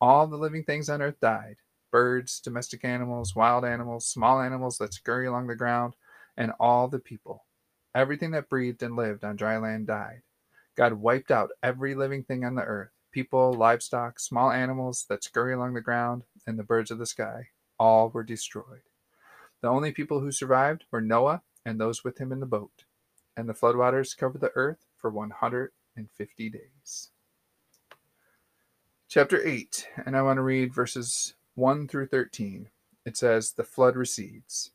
All 0.00 0.26
the 0.26 0.36
living 0.36 0.64
things 0.64 0.88
on 0.88 1.00
earth 1.00 1.20
died 1.20 1.56
birds, 1.90 2.40
domestic 2.40 2.84
animals, 2.84 3.34
wild 3.34 3.64
animals, 3.64 4.06
small 4.06 4.40
animals 4.40 4.76
that 4.76 4.92
scurry 4.92 5.26
along 5.26 5.46
the 5.46 5.54
ground, 5.54 5.94
and 6.36 6.52
all 6.60 6.88
the 6.88 6.98
people. 6.98 7.45
Everything 7.96 8.32
that 8.32 8.50
breathed 8.50 8.82
and 8.82 8.94
lived 8.94 9.24
on 9.24 9.36
dry 9.36 9.56
land 9.56 9.86
died. 9.86 10.20
God 10.76 10.92
wiped 10.92 11.30
out 11.30 11.52
every 11.62 11.94
living 11.94 12.24
thing 12.24 12.44
on 12.44 12.54
the 12.54 12.62
earth 12.62 12.90
people, 13.10 13.54
livestock, 13.54 14.20
small 14.20 14.50
animals 14.50 15.06
that 15.08 15.24
scurry 15.24 15.54
along 15.54 15.72
the 15.72 15.80
ground, 15.80 16.24
and 16.46 16.58
the 16.58 16.62
birds 16.62 16.90
of 16.90 16.98
the 16.98 17.06
sky. 17.06 17.48
All 17.78 18.10
were 18.10 18.22
destroyed. 18.22 18.82
The 19.62 19.68
only 19.68 19.92
people 19.92 20.20
who 20.20 20.30
survived 20.30 20.84
were 20.90 21.00
Noah 21.00 21.40
and 21.64 21.80
those 21.80 22.04
with 22.04 22.18
him 22.18 22.32
in 22.32 22.40
the 22.40 22.44
boat. 22.44 22.84
And 23.34 23.48
the 23.48 23.54
floodwaters 23.54 24.14
covered 24.14 24.42
the 24.42 24.52
earth 24.54 24.84
for 24.98 25.08
150 25.08 26.50
days. 26.50 27.10
Chapter 29.08 29.42
8, 29.42 29.88
and 30.04 30.14
I 30.14 30.20
want 30.20 30.36
to 30.36 30.42
read 30.42 30.74
verses 30.74 31.34
1 31.54 31.88
through 31.88 32.08
13. 32.08 32.68
It 33.06 33.16
says, 33.16 33.52
The 33.52 33.64
flood 33.64 33.96
recedes. 33.96 34.72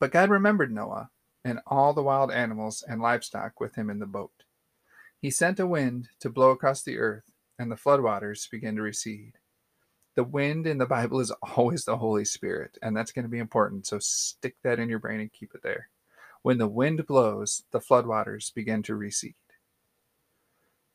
But 0.00 0.10
God 0.10 0.30
remembered 0.30 0.72
Noah 0.72 1.10
and 1.44 1.60
all 1.66 1.92
the 1.92 2.02
wild 2.02 2.32
animals 2.32 2.82
and 2.86 3.00
livestock 3.00 3.60
with 3.60 3.74
him 3.74 3.90
in 3.90 3.98
the 3.98 4.06
boat. 4.06 4.44
He 5.20 5.30
sent 5.30 5.60
a 5.60 5.66
wind 5.66 6.08
to 6.20 6.30
blow 6.30 6.50
across 6.50 6.82
the 6.82 6.98
earth, 6.98 7.30
and 7.58 7.70
the 7.70 7.76
floodwaters 7.76 8.50
began 8.50 8.76
to 8.76 8.82
recede. 8.82 9.38
The 10.16 10.24
wind 10.24 10.66
in 10.66 10.78
the 10.78 10.86
Bible 10.86 11.20
is 11.20 11.30
always 11.56 11.84
the 11.84 11.96
Holy 11.96 12.24
Spirit, 12.24 12.78
and 12.82 12.96
that's 12.96 13.12
going 13.12 13.24
to 13.24 13.30
be 13.30 13.38
important. 13.38 13.86
So 13.86 13.98
stick 14.00 14.56
that 14.62 14.78
in 14.78 14.88
your 14.88 14.98
brain 14.98 15.20
and 15.20 15.32
keep 15.32 15.54
it 15.54 15.62
there. 15.62 15.88
When 16.42 16.58
the 16.58 16.68
wind 16.68 17.06
blows, 17.06 17.64
the 17.70 17.80
floodwaters 17.80 18.52
begin 18.52 18.82
to 18.84 18.94
recede. 18.94 19.34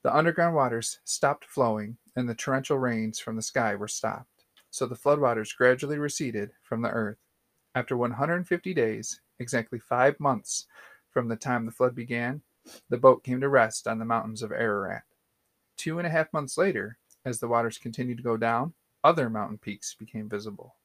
The 0.03 0.15
underground 0.15 0.55
waters 0.55 0.99
stopped 1.03 1.45
flowing, 1.45 1.97
and 2.15 2.29
the 2.29 2.35
torrential 2.35 2.77
rains 2.77 3.19
from 3.19 3.35
the 3.35 3.41
sky 3.41 3.75
were 3.75 3.87
stopped. 3.87 4.45
So 4.69 4.85
the 4.85 4.95
floodwaters 4.95 5.55
gradually 5.55 5.97
receded 5.97 6.51
from 6.61 6.81
the 6.81 6.89
earth. 6.89 7.17
After 7.75 7.97
150 7.97 8.73
days, 8.73 9.21
exactly 9.39 9.79
five 9.79 10.19
months 10.19 10.67
from 11.09 11.27
the 11.27 11.35
time 11.35 11.65
the 11.65 11.71
flood 11.71 11.95
began, 11.95 12.41
the 12.89 12.97
boat 12.97 13.23
came 13.23 13.41
to 13.41 13.49
rest 13.49 13.87
on 13.87 13.99
the 13.99 14.05
mountains 14.05 14.41
of 14.41 14.51
Ararat. 14.51 15.03
Two 15.77 15.97
and 15.97 16.05
a 16.05 16.11
half 16.11 16.31
months 16.33 16.57
later, 16.57 16.97
as 17.25 17.39
the 17.39 17.47
waters 17.47 17.77
continued 17.77 18.17
to 18.17 18.23
go 18.23 18.37
down, 18.37 18.73
other 19.03 19.29
mountain 19.29 19.57
peaks 19.57 19.95
became 19.95 20.29
visible. 20.29 20.75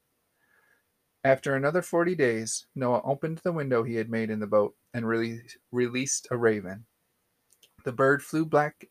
After 1.24 1.54
another 1.54 1.82
40 1.82 2.14
days, 2.14 2.66
Noah 2.74 3.02
opened 3.02 3.38
the 3.38 3.52
window 3.52 3.82
he 3.82 3.94
had 3.94 4.10
made 4.10 4.30
in 4.30 4.40
the 4.40 4.46
boat 4.46 4.74
and 4.92 5.08
released 5.08 6.28
a 6.30 6.36
raven. 6.36 6.84
The 7.84 7.92
bird 7.92 8.22
flew 8.22 8.44
black, 8.44 8.88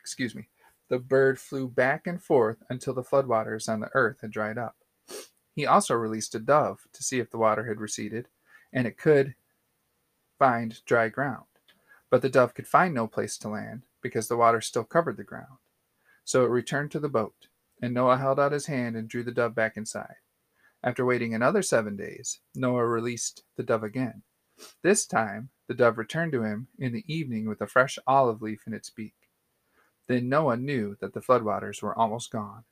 excuse 0.00 0.34
me, 0.34 0.48
the 0.88 0.98
bird 0.98 1.40
flew 1.40 1.68
back 1.68 2.06
and 2.06 2.22
forth 2.22 2.62
until 2.68 2.92
the 2.94 3.02
floodwaters 3.02 3.68
on 3.68 3.80
the 3.80 3.90
earth 3.94 4.20
had 4.20 4.30
dried 4.30 4.58
up. 4.58 4.76
He 5.54 5.64
also 5.64 5.94
released 5.94 6.34
a 6.34 6.38
dove 6.38 6.80
to 6.92 7.02
see 7.02 7.18
if 7.18 7.30
the 7.30 7.38
water 7.38 7.64
had 7.66 7.80
receded, 7.80 8.28
and 8.72 8.86
it 8.86 8.98
could 8.98 9.34
find 10.38 10.84
dry 10.84 11.08
ground. 11.08 11.44
But 12.10 12.22
the 12.22 12.28
dove 12.28 12.54
could 12.54 12.68
find 12.68 12.94
no 12.94 13.06
place 13.06 13.36
to 13.38 13.48
land 13.48 13.82
because 14.02 14.28
the 14.28 14.36
water 14.36 14.60
still 14.60 14.84
covered 14.84 15.16
the 15.16 15.24
ground. 15.24 15.58
So 16.24 16.44
it 16.44 16.50
returned 16.50 16.90
to 16.92 17.00
the 17.00 17.08
boat, 17.08 17.48
and 17.80 17.94
Noah 17.94 18.18
held 18.18 18.38
out 18.40 18.52
his 18.52 18.66
hand 18.66 18.96
and 18.96 19.08
drew 19.08 19.22
the 19.22 19.32
dove 19.32 19.54
back 19.54 19.76
inside. 19.76 20.16
After 20.82 21.04
waiting 21.04 21.34
another 21.34 21.62
seven 21.62 21.96
days, 21.96 22.40
Noah 22.54 22.86
released 22.86 23.42
the 23.56 23.62
dove 23.62 23.82
again. 23.82 24.22
This 24.82 25.06
time, 25.06 25.50
the 25.68 25.74
dove 25.74 25.98
returned 25.98 26.32
to 26.32 26.42
him 26.42 26.68
in 26.78 26.92
the 26.92 27.04
evening 27.12 27.48
with 27.48 27.60
a 27.60 27.66
fresh 27.66 27.98
olive 28.06 28.40
leaf 28.40 28.62
in 28.66 28.74
its 28.74 28.90
beak. 28.90 29.14
Then 30.06 30.28
Noah 30.28 30.56
knew 30.56 30.96
that 31.00 31.12
the 31.12 31.20
floodwaters 31.20 31.82
were 31.82 31.98
almost 31.98 32.30
gone. 32.30 32.64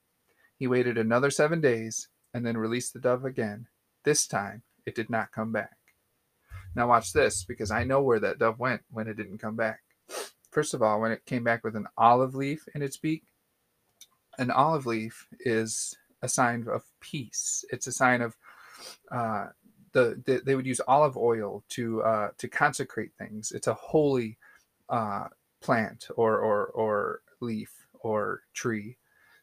He 0.57 0.67
waited 0.67 0.97
another 0.97 1.31
seven 1.31 1.61
days 1.61 2.09
and 2.33 2.47
then 2.47 2.57
released 2.57 2.93
the 2.93 3.01
dove 3.01 3.25
again. 3.25 3.67
This 4.05 4.27
time 4.27 4.63
it 4.87 4.95
did 4.95 5.11
not 5.11 5.33
come 5.33 5.53
back. 5.53 5.77
Now, 6.75 6.89
watch 6.89 7.13
this 7.13 7.45
because 7.45 7.71
I 7.71 7.85
know 7.85 8.03
where 8.03 8.21
that 8.21 8.39
dove 8.39 8.59
went 8.59 8.83
when 8.91 9.09
it 9.09 9.17
didn't 9.17 9.39
come 9.39 9.57
back. 9.57 9.81
First 10.51 10.75
of 10.75 10.83
all, 10.83 11.01
when 11.01 11.13
it 11.13 11.27
came 11.27 11.45
back 11.45 11.65
with 11.65 11.77
an 11.77 11.87
olive 11.97 12.35
leaf 12.35 12.65
in 12.75 12.83
its 12.83 12.97
beak, 12.97 13.25
an 14.39 14.51
olive 14.51 14.87
leaf 14.87 15.27
is 15.41 15.97
a 16.23 16.29
sign 16.29 16.67
of 16.69 16.83
peace. 17.01 17.65
It's 17.71 17.87
a 17.87 17.93
sign 17.93 18.23
of 18.23 18.37
uh, 19.11 19.47
the, 19.93 20.21
the, 20.25 20.43
they 20.45 20.57
would 20.57 20.67
use 20.67 20.81
olive 20.87 21.17
oil 21.17 21.65
to 21.71 22.03
uh, 22.03 22.29
to 22.39 22.49
consecrate 22.49 23.13
things. 23.19 23.53
It's 23.53 23.69
a 23.69 23.75
holy 23.75 24.39
uh, 24.89 25.29
plant 25.61 26.09
or 26.17 26.39
or 26.39 26.67
or 26.67 27.21
leaf 27.41 27.87
or 28.01 28.43
tree. 28.53 28.97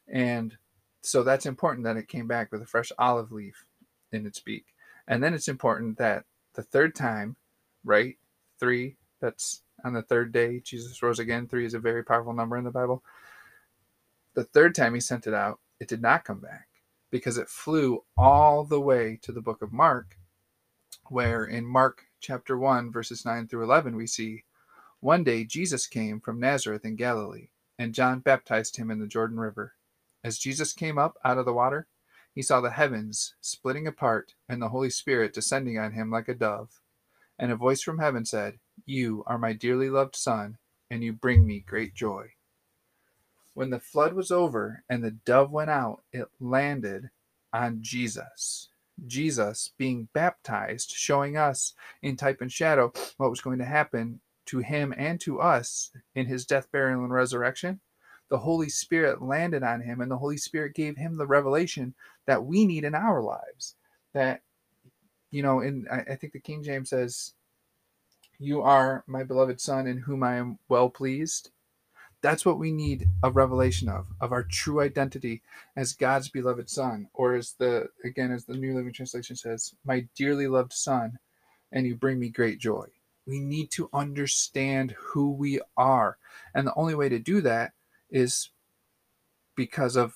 And 0.08 0.56
so 1.02 1.22
that's 1.22 1.46
important 1.46 1.84
that 1.84 1.96
it 1.96 2.08
came 2.08 2.28
back 2.28 2.52
with 2.52 2.62
a 2.62 2.66
fresh 2.66 2.92
olive 2.98 3.32
leaf 3.32 3.64
in 4.12 4.26
its 4.26 4.40
beak. 4.40 4.66
And 5.08 5.22
then 5.22 5.34
it's 5.34 5.48
important 5.48 5.98
that 5.98 6.24
the 6.54 6.62
third 6.62 6.94
time, 6.94 7.36
right? 7.84 8.16
Three, 8.58 8.96
that's 9.20 9.62
on 9.84 9.92
the 9.92 10.02
third 10.02 10.32
day, 10.32 10.60
Jesus 10.60 11.02
rose 11.02 11.18
again. 11.18 11.46
Three 11.46 11.66
is 11.66 11.74
a 11.74 11.78
very 11.78 12.04
powerful 12.04 12.32
number 12.32 12.56
in 12.56 12.64
the 12.64 12.70
Bible. 12.70 13.02
The 14.34 14.44
third 14.44 14.74
time 14.74 14.94
he 14.94 15.00
sent 15.00 15.26
it 15.26 15.34
out, 15.34 15.60
it 15.80 15.88
did 15.88 16.02
not 16.02 16.24
come 16.24 16.40
back 16.40 16.68
because 17.10 17.36
it 17.36 17.48
flew 17.48 18.04
all 18.16 18.64
the 18.64 18.80
way 18.80 19.18
to 19.22 19.32
the 19.32 19.42
book 19.42 19.62
of 19.62 19.72
Mark, 19.72 20.16
where 21.08 21.44
in 21.44 21.66
Mark 21.66 22.04
chapter 22.20 22.56
1, 22.56 22.92
verses 22.92 23.24
9 23.24 23.48
through 23.48 23.64
11, 23.64 23.96
we 23.96 24.06
see 24.06 24.44
one 25.00 25.24
day 25.24 25.44
Jesus 25.44 25.86
came 25.86 26.20
from 26.20 26.40
Nazareth 26.40 26.84
in 26.84 26.96
Galilee 26.96 27.48
and 27.78 27.94
John 27.94 28.20
baptized 28.20 28.76
him 28.76 28.90
in 28.90 29.00
the 29.00 29.06
Jordan 29.06 29.40
River. 29.40 29.74
As 30.22 30.38
Jesus 30.38 30.72
came 30.72 30.98
up 30.98 31.18
out 31.24 31.38
of 31.38 31.44
the 31.44 31.52
water, 31.52 31.88
he 32.34 32.42
saw 32.42 32.60
the 32.60 32.70
heavens 32.70 33.34
splitting 33.40 33.86
apart 33.86 34.34
and 34.48 34.60
the 34.60 34.70
Holy 34.70 34.90
Spirit 34.90 35.32
descending 35.32 35.78
on 35.78 35.92
him 35.92 36.10
like 36.10 36.28
a 36.28 36.34
dove. 36.34 36.80
And 37.38 37.52
a 37.52 37.56
voice 37.56 37.82
from 37.82 37.98
heaven 37.98 38.24
said, 38.24 38.58
You 38.86 39.24
are 39.26 39.38
my 39.38 39.52
dearly 39.52 39.90
loved 39.90 40.16
Son, 40.16 40.58
and 40.90 41.02
you 41.02 41.12
bring 41.12 41.46
me 41.46 41.60
great 41.60 41.94
joy. 41.94 42.32
When 43.54 43.70
the 43.70 43.80
flood 43.80 44.14
was 44.14 44.30
over 44.30 44.82
and 44.88 45.04
the 45.04 45.10
dove 45.10 45.50
went 45.50 45.70
out, 45.70 46.02
it 46.12 46.28
landed 46.40 47.10
on 47.52 47.82
Jesus. 47.82 48.68
Jesus 49.06 49.72
being 49.76 50.08
baptized, 50.12 50.90
showing 50.90 51.36
us 51.36 51.74
in 52.00 52.16
type 52.16 52.40
and 52.40 52.52
shadow 52.52 52.92
what 53.16 53.30
was 53.30 53.40
going 53.40 53.58
to 53.58 53.64
happen 53.64 54.20
to 54.46 54.58
him 54.58 54.94
and 54.96 55.20
to 55.20 55.40
us 55.40 55.90
in 56.14 56.26
his 56.26 56.46
death, 56.46 56.70
burial, 56.72 57.02
and 57.02 57.12
resurrection, 57.12 57.80
the 58.32 58.38
Holy 58.38 58.70
Spirit 58.70 59.20
landed 59.20 59.62
on 59.62 59.82
him, 59.82 60.00
and 60.00 60.10
the 60.10 60.16
Holy 60.16 60.38
Spirit 60.38 60.74
gave 60.74 60.96
him 60.96 61.18
the 61.18 61.26
revelation 61.26 61.92
that 62.26 62.42
we 62.42 62.64
need 62.64 62.82
in 62.82 62.94
our 62.94 63.20
lives. 63.20 63.74
That, 64.14 64.40
you 65.30 65.42
know, 65.42 65.60
in 65.60 65.86
I, 65.90 66.14
think 66.14 66.32
the 66.32 66.40
King 66.40 66.62
James 66.62 66.88
says, 66.88 67.34
You 68.38 68.62
are 68.62 69.04
my 69.06 69.22
beloved 69.22 69.60
Son, 69.60 69.86
in 69.86 69.98
whom 69.98 70.22
I 70.22 70.36
am 70.36 70.58
well 70.70 70.88
pleased. 70.88 71.50
That's 72.22 72.46
what 72.46 72.58
we 72.58 72.72
need 72.72 73.06
a 73.22 73.30
revelation 73.30 73.90
of, 73.90 74.06
of 74.18 74.32
our 74.32 74.44
true 74.44 74.80
identity 74.80 75.42
as 75.76 75.92
God's 75.92 76.30
beloved 76.30 76.70
Son, 76.70 77.08
or 77.12 77.34
as 77.34 77.52
the, 77.58 77.88
again, 78.02 78.32
as 78.32 78.46
the 78.46 78.56
New 78.56 78.74
Living 78.74 78.94
Translation 78.94 79.36
says, 79.36 79.74
My 79.84 80.08
dearly 80.16 80.46
loved 80.46 80.72
Son, 80.72 81.18
and 81.70 81.86
you 81.86 81.96
bring 81.96 82.18
me 82.18 82.30
great 82.30 82.58
joy. 82.58 82.86
We 83.26 83.40
need 83.40 83.70
to 83.72 83.90
understand 83.92 84.94
who 84.96 85.32
we 85.32 85.60
are. 85.76 86.16
And 86.54 86.66
the 86.66 86.74
only 86.76 86.94
way 86.94 87.10
to 87.10 87.18
do 87.18 87.42
that 87.42 87.72
is 88.12 88.50
because 89.56 89.96
of 89.96 90.14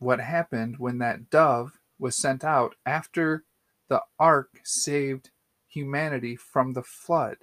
what 0.00 0.20
happened 0.20 0.76
when 0.78 0.98
that 0.98 1.30
dove 1.30 1.80
was 1.98 2.16
sent 2.16 2.44
out 2.44 2.76
after 2.86 3.44
the 3.90 4.02
ark 4.20 4.60
saved 4.64 5.30
humanity 5.68 6.36
from 6.36 6.74
the 6.74 6.84
flood. 6.84 7.38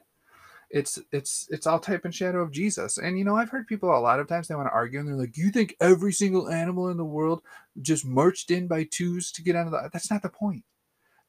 It's 0.71 0.99
it's 1.11 1.47
it's 1.51 1.67
all 1.67 1.79
type 1.79 2.05
and 2.05 2.15
shadow 2.15 2.41
of 2.41 2.51
Jesus. 2.51 2.97
And 2.99 3.17
you 3.19 3.25
know, 3.25 3.35
I've 3.37 3.51
heard 3.51 3.67
people 3.67 3.89
a 3.95 3.99
lot 3.99 4.19
of 4.21 4.27
times 4.27 4.47
they 4.47 4.55
want 4.55 4.67
to 4.69 4.73
argue 4.73 4.99
and 4.99 5.09
they're 5.09 5.15
like, 5.15 5.37
"You 5.37 5.51
think 5.51 5.75
every 5.81 6.13
single 6.13 6.49
animal 6.49 6.89
in 6.89 6.97
the 6.97 7.05
world 7.05 7.43
just 7.81 8.05
marched 8.05 8.51
in 8.51 8.67
by 8.67 8.87
twos 8.91 9.31
to 9.33 9.43
get 9.43 9.55
out 9.57 9.67
of 9.67 9.73
the?" 9.73 9.89
That's 9.93 10.11
not 10.11 10.23
the 10.23 10.29
point 10.29 10.63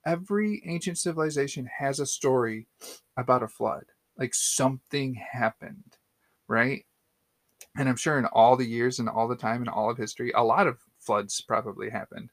every 0.07 0.63
ancient 0.67 0.99
civilization 0.99 1.69
has 1.79 2.01
a 2.01 2.07
story 2.07 2.67
about 3.17 3.43
a 3.43 3.49
flood. 3.49 3.85
Like 4.19 4.35
something 4.35 5.15
happened, 5.15 5.97
right? 6.49 6.85
And 7.77 7.89
I'm 7.89 7.97
sure 7.97 8.19
in 8.19 8.27
all 8.27 8.57
the 8.57 8.67
years 8.67 8.99
and 8.99 9.09
all 9.09 9.29
the 9.29 9.37
time 9.37 9.63
in 9.63 9.69
all 9.69 9.91
of 9.91 9.97
history, 9.97 10.33
a 10.35 10.43
lot 10.43 10.67
of 10.67 10.79
floods 10.99 11.41
probably 11.41 11.91
happened. 11.91 12.31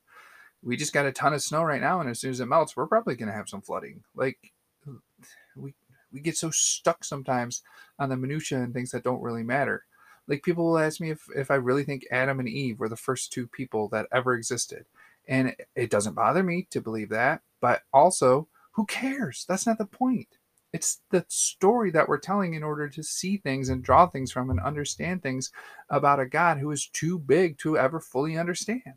We 0.63 0.75
just 0.75 0.93
got 0.93 1.05
a 1.05 1.11
ton 1.11 1.33
of 1.33 1.43
snow 1.43 1.63
right 1.63 1.81
now, 1.81 1.99
and 1.99 2.09
as 2.09 2.19
soon 2.19 2.31
as 2.31 2.39
it 2.39 2.47
melts, 2.47 2.75
we're 2.75 2.87
probably 2.87 3.15
going 3.15 3.29
to 3.29 3.35
have 3.35 3.49
some 3.49 3.61
flooding. 3.61 4.03
Like 4.15 4.37
we 5.55 5.75
we 6.11 6.19
get 6.19 6.37
so 6.37 6.49
stuck 6.49 7.03
sometimes 7.03 7.61
on 7.99 8.09
the 8.09 8.17
minutia 8.17 8.59
and 8.59 8.73
things 8.73 8.91
that 8.91 9.03
don't 9.03 9.21
really 9.21 9.43
matter. 9.43 9.85
Like 10.27 10.43
people 10.43 10.65
will 10.65 10.79
ask 10.79 10.99
me 10.99 11.11
if 11.11 11.27
if 11.35 11.51
I 11.51 11.55
really 11.55 11.83
think 11.83 12.05
Adam 12.11 12.39
and 12.39 12.49
Eve 12.49 12.79
were 12.79 12.89
the 12.89 12.95
first 12.95 13.31
two 13.31 13.47
people 13.47 13.87
that 13.89 14.07
ever 14.11 14.33
existed. 14.33 14.85
And 15.27 15.55
it 15.75 15.89
doesn't 15.89 16.15
bother 16.15 16.41
me 16.41 16.67
to 16.71 16.81
believe 16.81 17.09
that, 17.09 17.41
but 17.59 17.81
also, 17.93 18.47
who 18.71 18.85
cares? 18.85 19.45
That's 19.47 19.67
not 19.67 19.77
the 19.77 19.85
point. 19.85 20.37
It's 20.73 21.01
the 21.11 21.25
story 21.29 21.91
that 21.91 22.07
we're 22.09 22.19
telling 22.19 22.53
in 22.53 22.63
order 22.63 22.89
to 22.89 23.03
see 23.03 23.37
things 23.37 23.69
and 23.69 23.83
draw 23.83 24.07
things 24.07 24.31
from 24.31 24.49
and 24.49 24.59
understand 24.59 25.23
things 25.23 25.51
about 25.89 26.19
a 26.19 26.25
God 26.25 26.57
who 26.57 26.71
is 26.71 26.87
too 26.87 27.17
big 27.17 27.57
to 27.59 27.77
ever 27.77 27.99
fully 27.99 28.37
understand. 28.37 28.95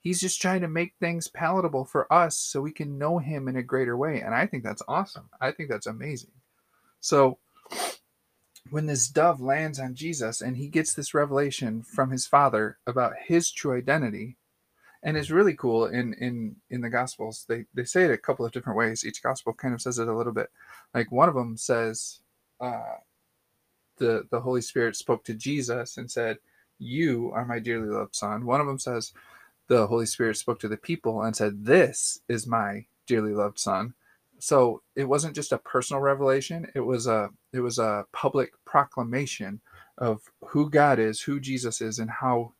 He's 0.00 0.20
just 0.20 0.40
trying 0.40 0.62
to 0.62 0.68
make 0.68 0.94
things 0.98 1.28
palatable 1.28 1.84
for 1.84 2.10
us 2.10 2.38
so 2.38 2.62
we 2.62 2.72
can 2.72 2.96
know 2.96 3.18
him 3.18 3.48
in 3.48 3.56
a 3.56 3.62
greater 3.62 3.96
way. 3.96 4.22
And 4.22 4.34
I 4.34 4.46
think 4.46 4.64
that's 4.64 4.82
awesome. 4.88 5.28
I 5.40 5.50
think 5.52 5.68
that's 5.68 5.86
amazing. 5.86 6.32
So, 7.00 7.38
when 8.70 8.86
this 8.86 9.08
dove 9.08 9.40
lands 9.40 9.78
on 9.78 9.94
Jesus 9.94 10.40
and 10.40 10.56
he 10.56 10.68
gets 10.68 10.94
this 10.94 11.12
revelation 11.12 11.82
from 11.82 12.10
his 12.10 12.26
father 12.26 12.78
about 12.86 13.14
his 13.26 13.50
true 13.50 13.76
identity, 13.76 14.36
and 15.02 15.16
it's 15.16 15.30
really 15.30 15.54
cool 15.54 15.86
in 15.86 16.14
in 16.14 16.56
in 16.70 16.80
the 16.82 16.90
gospels. 16.90 17.46
They 17.48 17.66
they 17.74 17.84
say 17.84 18.04
it 18.04 18.12
a 18.12 18.18
couple 18.18 18.46
of 18.46 18.52
different 18.52 18.78
ways. 18.78 19.04
Each 19.06 19.22
gospel 19.22 19.52
kind 19.54 19.74
of 19.74 19.82
says 19.82 19.98
it 19.98 20.08
a 20.08 20.16
little 20.16 20.32
bit. 20.32 20.50
Like 20.94 21.12
one 21.12 21.28
of 21.28 21.34
them 21.36 21.56
says 21.56 22.20
uh 22.60 22.96
the 23.98 24.26
the 24.30 24.40
holy 24.40 24.62
spirit 24.62 24.96
spoke 24.96 25.24
to 25.24 25.34
jesus 25.34 25.98
and 25.98 26.10
said 26.10 26.38
you 26.78 27.30
are 27.34 27.44
my 27.46 27.58
dearly 27.60 27.88
loved 27.88 28.16
son. 28.16 28.46
One 28.46 28.60
of 28.60 28.66
them 28.68 28.78
says 28.80 29.12
the 29.68 29.86
holy 29.86 30.06
spirit 30.06 30.36
spoke 30.38 30.60
to 30.60 30.68
the 30.68 30.76
people 30.78 31.22
and 31.22 31.36
said 31.36 31.64
this 31.66 32.20
is 32.28 32.46
my 32.46 32.86
dearly 33.06 33.34
loved 33.34 33.58
son 33.60 33.94
so 34.40 34.82
it 34.96 35.04
wasn't 35.04 35.34
just 35.36 35.52
a 35.52 35.58
personal 35.58 36.02
revelation. 36.02 36.68
It 36.74 36.80
was 36.80 37.06
a 37.06 37.30
it 37.52 37.60
was 37.60 37.78
a 37.78 38.06
public 38.12 38.52
proclamation 38.66 39.60
of 39.98 40.22
who 40.48 40.70
god 40.70 40.98
is 40.98 41.22
who 41.22 41.40
jesus 41.40 41.80
is 41.80 42.00
and 42.00 42.10
how 42.10 42.52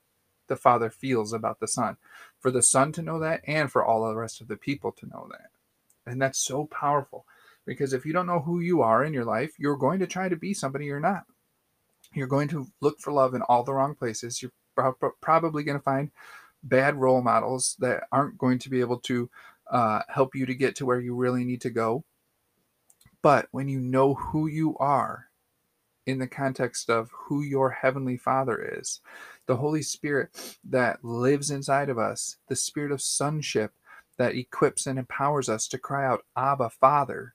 the 0.50 0.56
Father 0.56 0.90
feels 0.90 1.32
about 1.32 1.60
the 1.60 1.68
Son. 1.68 1.96
For 2.38 2.50
the 2.50 2.62
Son 2.62 2.92
to 2.92 3.02
know 3.02 3.18
that 3.20 3.40
and 3.46 3.72
for 3.72 3.82
all 3.82 4.06
the 4.06 4.16
rest 4.16 4.42
of 4.42 4.48
the 4.48 4.56
people 4.56 4.92
to 4.92 5.06
know 5.06 5.28
that. 5.30 5.50
And 6.04 6.20
that's 6.20 6.44
so 6.44 6.66
powerful 6.66 7.24
because 7.64 7.94
if 7.94 8.04
you 8.04 8.12
don't 8.12 8.26
know 8.26 8.40
who 8.40 8.60
you 8.60 8.82
are 8.82 9.04
in 9.04 9.14
your 9.14 9.24
life, 9.24 9.52
you're 9.58 9.76
going 9.76 10.00
to 10.00 10.06
try 10.06 10.28
to 10.28 10.36
be 10.36 10.52
somebody 10.52 10.86
you're 10.86 11.00
not. 11.00 11.24
You're 12.12 12.26
going 12.26 12.48
to 12.48 12.66
look 12.80 12.98
for 12.98 13.12
love 13.12 13.34
in 13.34 13.42
all 13.42 13.62
the 13.62 13.72
wrong 13.72 13.94
places. 13.94 14.42
You're 14.42 14.52
probably 15.20 15.62
going 15.62 15.78
to 15.78 15.84
find 15.84 16.10
bad 16.62 16.96
role 16.96 17.22
models 17.22 17.76
that 17.78 18.04
aren't 18.10 18.38
going 18.38 18.58
to 18.58 18.70
be 18.70 18.80
able 18.80 18.98
to 18.98 19.30
uh, 19.70 20.00
help 20.08 20.34
you 20.34 20.46
to 20.46 20.54
get 20.54 20.76
to 20.76 20.86
where 20.86 21.00
you 21.00 21.14
really 21.14 21.44
need 21.44 21.60
to 21.62 21.70
go. 21.70 22.04
But 23.22 23.46
when 23.52 23.68
you 23.68 23.78
know 23.78 24.14
who 24.14 24.48
you 24.48 24.76
are 24.78 25.29
in 26.06 26.18
the 26.18 26.26
context 26.26 26.90
of 26.90 27.10
who 27.12 27.42
your 27.42 27.70
heavenly 27.70 28.16
Father 28.16 28.78
is, 28.78 29.00
the 29.46 29.56
Holy 29.56 29.82
Spirit 29.82 30.58
that 30.64 31.04
lives 31.04 31.50
inside 31.50 31.88
of 31.88 31.98
us, 31.98 32.36
the 32.48 32.56
spirit 32.56 32.92
of 32.92 33.02
sonship 33.02 33.72
that 34.18 34.34
equips 34.34 34.86
and 34.86 34.98
empowers 34.98 35.48
us 35.48 35.66
to 35.68 35.78
cry 35.78 36.06
out, 36.06 36.24
Abba, 36.36 36.70
Father, 36.70 37.34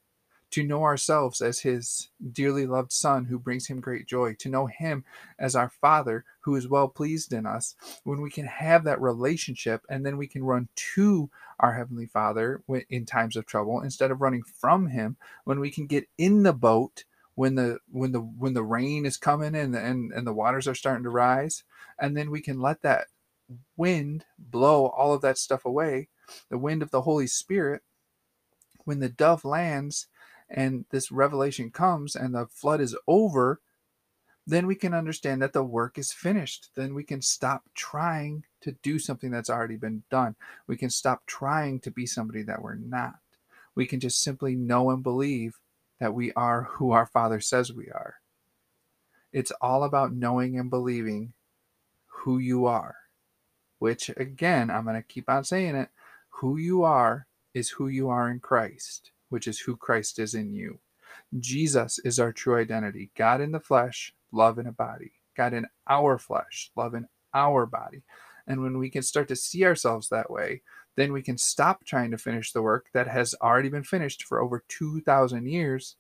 to 0.52 0.64
know 0.64 0.84
ourselves 0.84 1.42
as 1.42 1.60
His 1.60 2.10
dearly 2.32 2.66
loved 2.66 2.92
Son 2.92 3.26
who 3.26 3.40
brings 3.40 3.68
Him 3.68 3.82
great 3.82 4.08
joy, 4.08 4.36
to 4.36 4.50
know 4.50 4.68
Him 4.68 5.04
as 5.40 5.56
our 5.56 5.70
Father 5.70 6.24
who 6.42 6.56
is 6.56 6.68
well 6.68 6.88
pleased 6.88 7.34
in 7.34 7.46
us, 7.46 7.76
when 8.04 8.22
we 8.22 8.30
can 8.30 8.46
have 8.46 8.84
that 8.84 9.02
relationship 9.02 9.82
and 9.90 10.06
then 10.06 10.16
we 10.18 10.28
can 10.28 10.44
run 10.44 10.70
to 10.76 11.30
our 11.60 11.74
Heavenly 11.74 12.06
Father 12.06 12.62
in 12.90 13.06
times 13.06 13.36
of 13.36 13.46
trouble 13.46 13.82
instead 13.82 14.12
of 14.12 14.22
running 14.22 14.44
from 14.44 14.88
Him, 14.88 15.18
when 15.44 15.60
we 15.60 15.72
can 15.72 15.88
get 15.88 16.08
in 16.18 16.44
the 16.44 16.54
boat 16.54 17.04
when 17.36 17.56
the 17.56 17.80
when 17.92 18.12
the 18.12 18.20
when 18.20 18.54
the 18.54 18.64
rain 18.64 19.06
is 19.06 19.18
coming 19.18 19.56
and 19.56 19.76
and 19.76 20.12
and 20.12 20.26
the 20.28 20.34
waters 20.34 20.68
are 20.68 20.76
starting 20.76 21.04
to 21.04 21.10
rise 21.10 21.64
and 22.00 22.16
then 22.16 22.32
we 22.32 22.42
can 22.42 22.60
let 22.60 22.82
that 22.82 23.08
wind 23.78 24.26
blow 24.40 24.88
all 24.88 25.14
of 25.14 25.22
that 25.22 25.38
stuff 25.38 25.66
away. 25.66 26.10
The 26.50 26.58
wind 26.58 26.82
of 26.82 26.92
the 26.92 27.02
holy 27.02 27.28
spirit 27.28 27.84
when 28.86 29.00
the 29.00 29.10
dove 29.10 29.46
lands 29.46 30.08
and 30.50 30.86
this 30.92 31.12
revelation 31.12 31.72
comes 31.72 32.16
and 32.16 32.34
the 32.34 32.48
flood 32.48 32.82
is 32.82 32.96
over 33.08 33.62
then 34.48 34.68
we 34.68 34.76
can 34.76 34.94
understand 34.94 35.42
that 35.42 35.54
the 35.54 35.64
work 35.64 35.98
is 35.98 36.12
finished. 36.14 36.70
Then 36.76 36.94
we 36.94 37.04
can 37.04 37.22
stop 37.22 37.64
trying 37.74 38.44
to 38.62 38.74
do 38.84 39.00
something 39.00 39.32
that's 39.32 39.50
already 39.50 39.78
been 39.78 40.04
done. 40.12 40.36
We 40.68 40.78
can 40.78 40.90
stop 40.90 41.26
trying 41.26 41.80
to 41.82 41.92
be 41.92 42.06
somebody 42.06 42.44
that 42.44 42.62
we're 42.62 42.76
not. 42.76 43.16
We 43.74 43.88
can 43.88 44.00
just 44.00 44.22
simply 44.22 44.56
know 44.56 44.92
and 44.92 45.02
believe 45.02 45.60
that 46.00 46.14
we 46.14 46.32
are 46.34 46.64
who 46.64 46.92
our 46.92 47.06
Father 47.06 47.40
says 47.40 47.72
we 47.72 47.88
are. 47.90 48.16
It's 49.32 49.52
all 49.62 49.84
about 49.84 50.14
knowing 50.14 50.60
and 50.60 50.70
believing 50.70 51.34
who 52.08 52.38
you 52.38 52.66
are, 52.66 52.96
which 53.80 54.10
again, 54.18 54.70
I'm 54.70 54.84
going 54.86 54.96
to 54.96 55.04
keep 55.04 55.30
on 55.30 55.44
saying 55.44 55.76
it. 55.76 55.90
Who 56.30 56.58
you 56.58 56.84
are 56.84 57.28
is 57.54 57.70
who 57.70 57.88
you 57.88 58.10
are 58.10 58.30
in 58.30 58.40
Christ, 58.40 59.12
which 59.30 59.48
is 59.48 59.60
who 59.60 59.76
Christ 59.78 60.20
is 60.20 60.34
in 60.34 60.54
you. 60.54 60.80
Jesus 61.40 62.00
is 62.00 62.20
our 62.20 62.32
true 62.32 62.58
identity 62.58 63.12
God 63.16 63.42
in 63.42 63.52
the 63.52 63.60
flesh, 63.60 64.14
love 64.32 64.60
in 64.60 64.68
a 64.68 64.72
body. 64.72 65.14
God 65.36 65.54
in 65.54 65.66
our 65.88 66.18
flesh, 66.18 66.72
love 66.76 66.94
in 66.94 67.08
our 67.34 67.66
body. 67.66 68.04
And 68.48 68.62
when 68.62 68.78
we 68.78 68.90
can 68.90 69.04
start 69.04 69.28
to 69.30 69.36
see 69.36 69.66
ourselves 69.66 70.10
that 70.10 70.30
way, 70.32 70.62
then 70.96 71.12
we 71.12 71.22
can 71.22 71.38
stop 71.38 71.84
trying 71.84 72.12
to 72.12 72.18
finish 72.18 72.52
the 72.52 72.62
work 72.62 72.88
that 72.94 73.08
has 73.08 73.36
already 73.42 73.70
been 73.70 73.84
finished 73.84 74.24
for 74.24 74.42
over 74.42 74.64
2,000 74.68 75.48
years. 75.48 75.98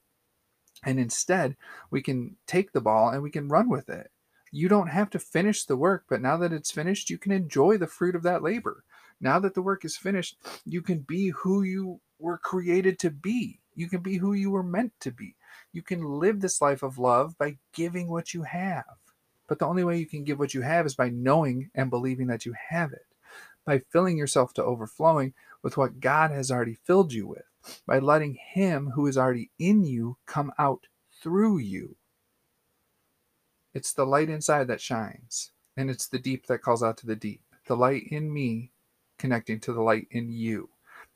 And 0.83 0.99
instead, 0.99 1.55
we 1.91 2.01
can 2.01 2.37
take 2.47 2.71
the 2.71 2.81
ball 2.81 3.09
and 3.09 3.21
we 3.21 3.31
can 3.31 3.49
run 3.49 3.69
with 3.69 3.89
it. 3.89 4.11
You 4.51 4.69
don't 4.69 4.87
have 4.87 5.09
to 5.11 5.19
finish 5.19 5.65
the 5.65 5.75
work, 5.75 6.05
but 6.07 6.21
now 6.21 6.37
that 6.37 6.53
it's 6.53 6.71
finished, 6.71 7.09
you 7.09 7.17
can 7.17 7.31
enjoy 7.31 7.77
the 7.77 7.87
fruit 7.87 8.15
of 8.15 8.23
that 8.23 8.43
labor. 8.43 8.83
Now 9.19 9.39
that 9.39 9.53
the 9.53 9.61
work 9.61 9.83
is 9.83 9.97
finished, 9.97 10.37
you 10.65 10.81
can 10.81 10.99
be 10.99 11.29
who 11.29 11.63
you 11.63 11.99
were 12.19 12.37
created 12.37 12.99
to 12.99 13.09
be. 13.09 13.59
You 13.73 13.89
can 13.89 14.01
be 14.01 14.17
who 14.17 14.33
you 14.33 14.51
were 14.51 14.63
meant 14.63 14.93
to 15.01 15.11
be. 15.11 15.35
You 15.73 15.81
can 15.81 16.03
live 16.03 16.39
this 16.39 16.61
life 16.61 16.83
of 16.83 16.97
love 16.97 17.37
by 17.37 17.57
giving 17.73 18.07
what 18.07 18.33
you 18.33 18.43
have. 18.43 18.85
But 19.47 19.59
the 19.59 19.67
only 19.67 19.83
way 19.83 19.99
you 19.99 20.05
can 20.05 20.23
give 20.23 20.39
what 20.39 20.53
you 20.53 20.61
have 20.61 20.85
is 20.85 20.95
by 20.95 21.09
knowing 21.09 21.69
and 21.75 21.89
believing 21.89 22.27
that 22.27 22.45
you 22.45 22.53
have 22.69 22.93
it 22.93 23.05
by 23.65 23.79
filling 23.79 24.17
yourself 24.17 24.53
to 24.53 24.63
overflowing 24.63 25.33
with 25.63 25.77
what 25.77 25.99
God 25.99 26.31
has 26.31 26.51
already 26.51 26.77
filled 26.85 27.13
you 27.13 27.27
with, 27.27 27.45
by 27.87 27.99
letting 27.99 28.37
Him 28.53 28.91
who 28.91 29.07
is 29.07 29.17
already 29.17 29.51
in 29.57 29.83
you 29.83 30.17
come 30.25 30.51
out 30.59 30.87
through 31.21 31.57
you. 31.57 31.95
It's 33.73 33.93
the 33.93 34.05
light 34.05 34.29
inside 34.29 34.67
that 34.67 34.81
shines, 34.81 35.51
and 35.75 35.89
it's 35.89 36.07
the 36.07 36.19
deep 36.19 36.47
that 36.47 36.61
calls 36.61 36.83
out 36.83 36.97
to 36.97 37.07
the 37.07 37.15
deep. 37.15 37.41
The 37.67 37.75
light 37.75 38.03
in 38.09 38.31
me 38.31 38.71
connecting 39.17 39.59
to 39.61 39.73
the 39.73 39.81
light 39.81 40.07
in 40.11 40.29
you. 40.29 40.69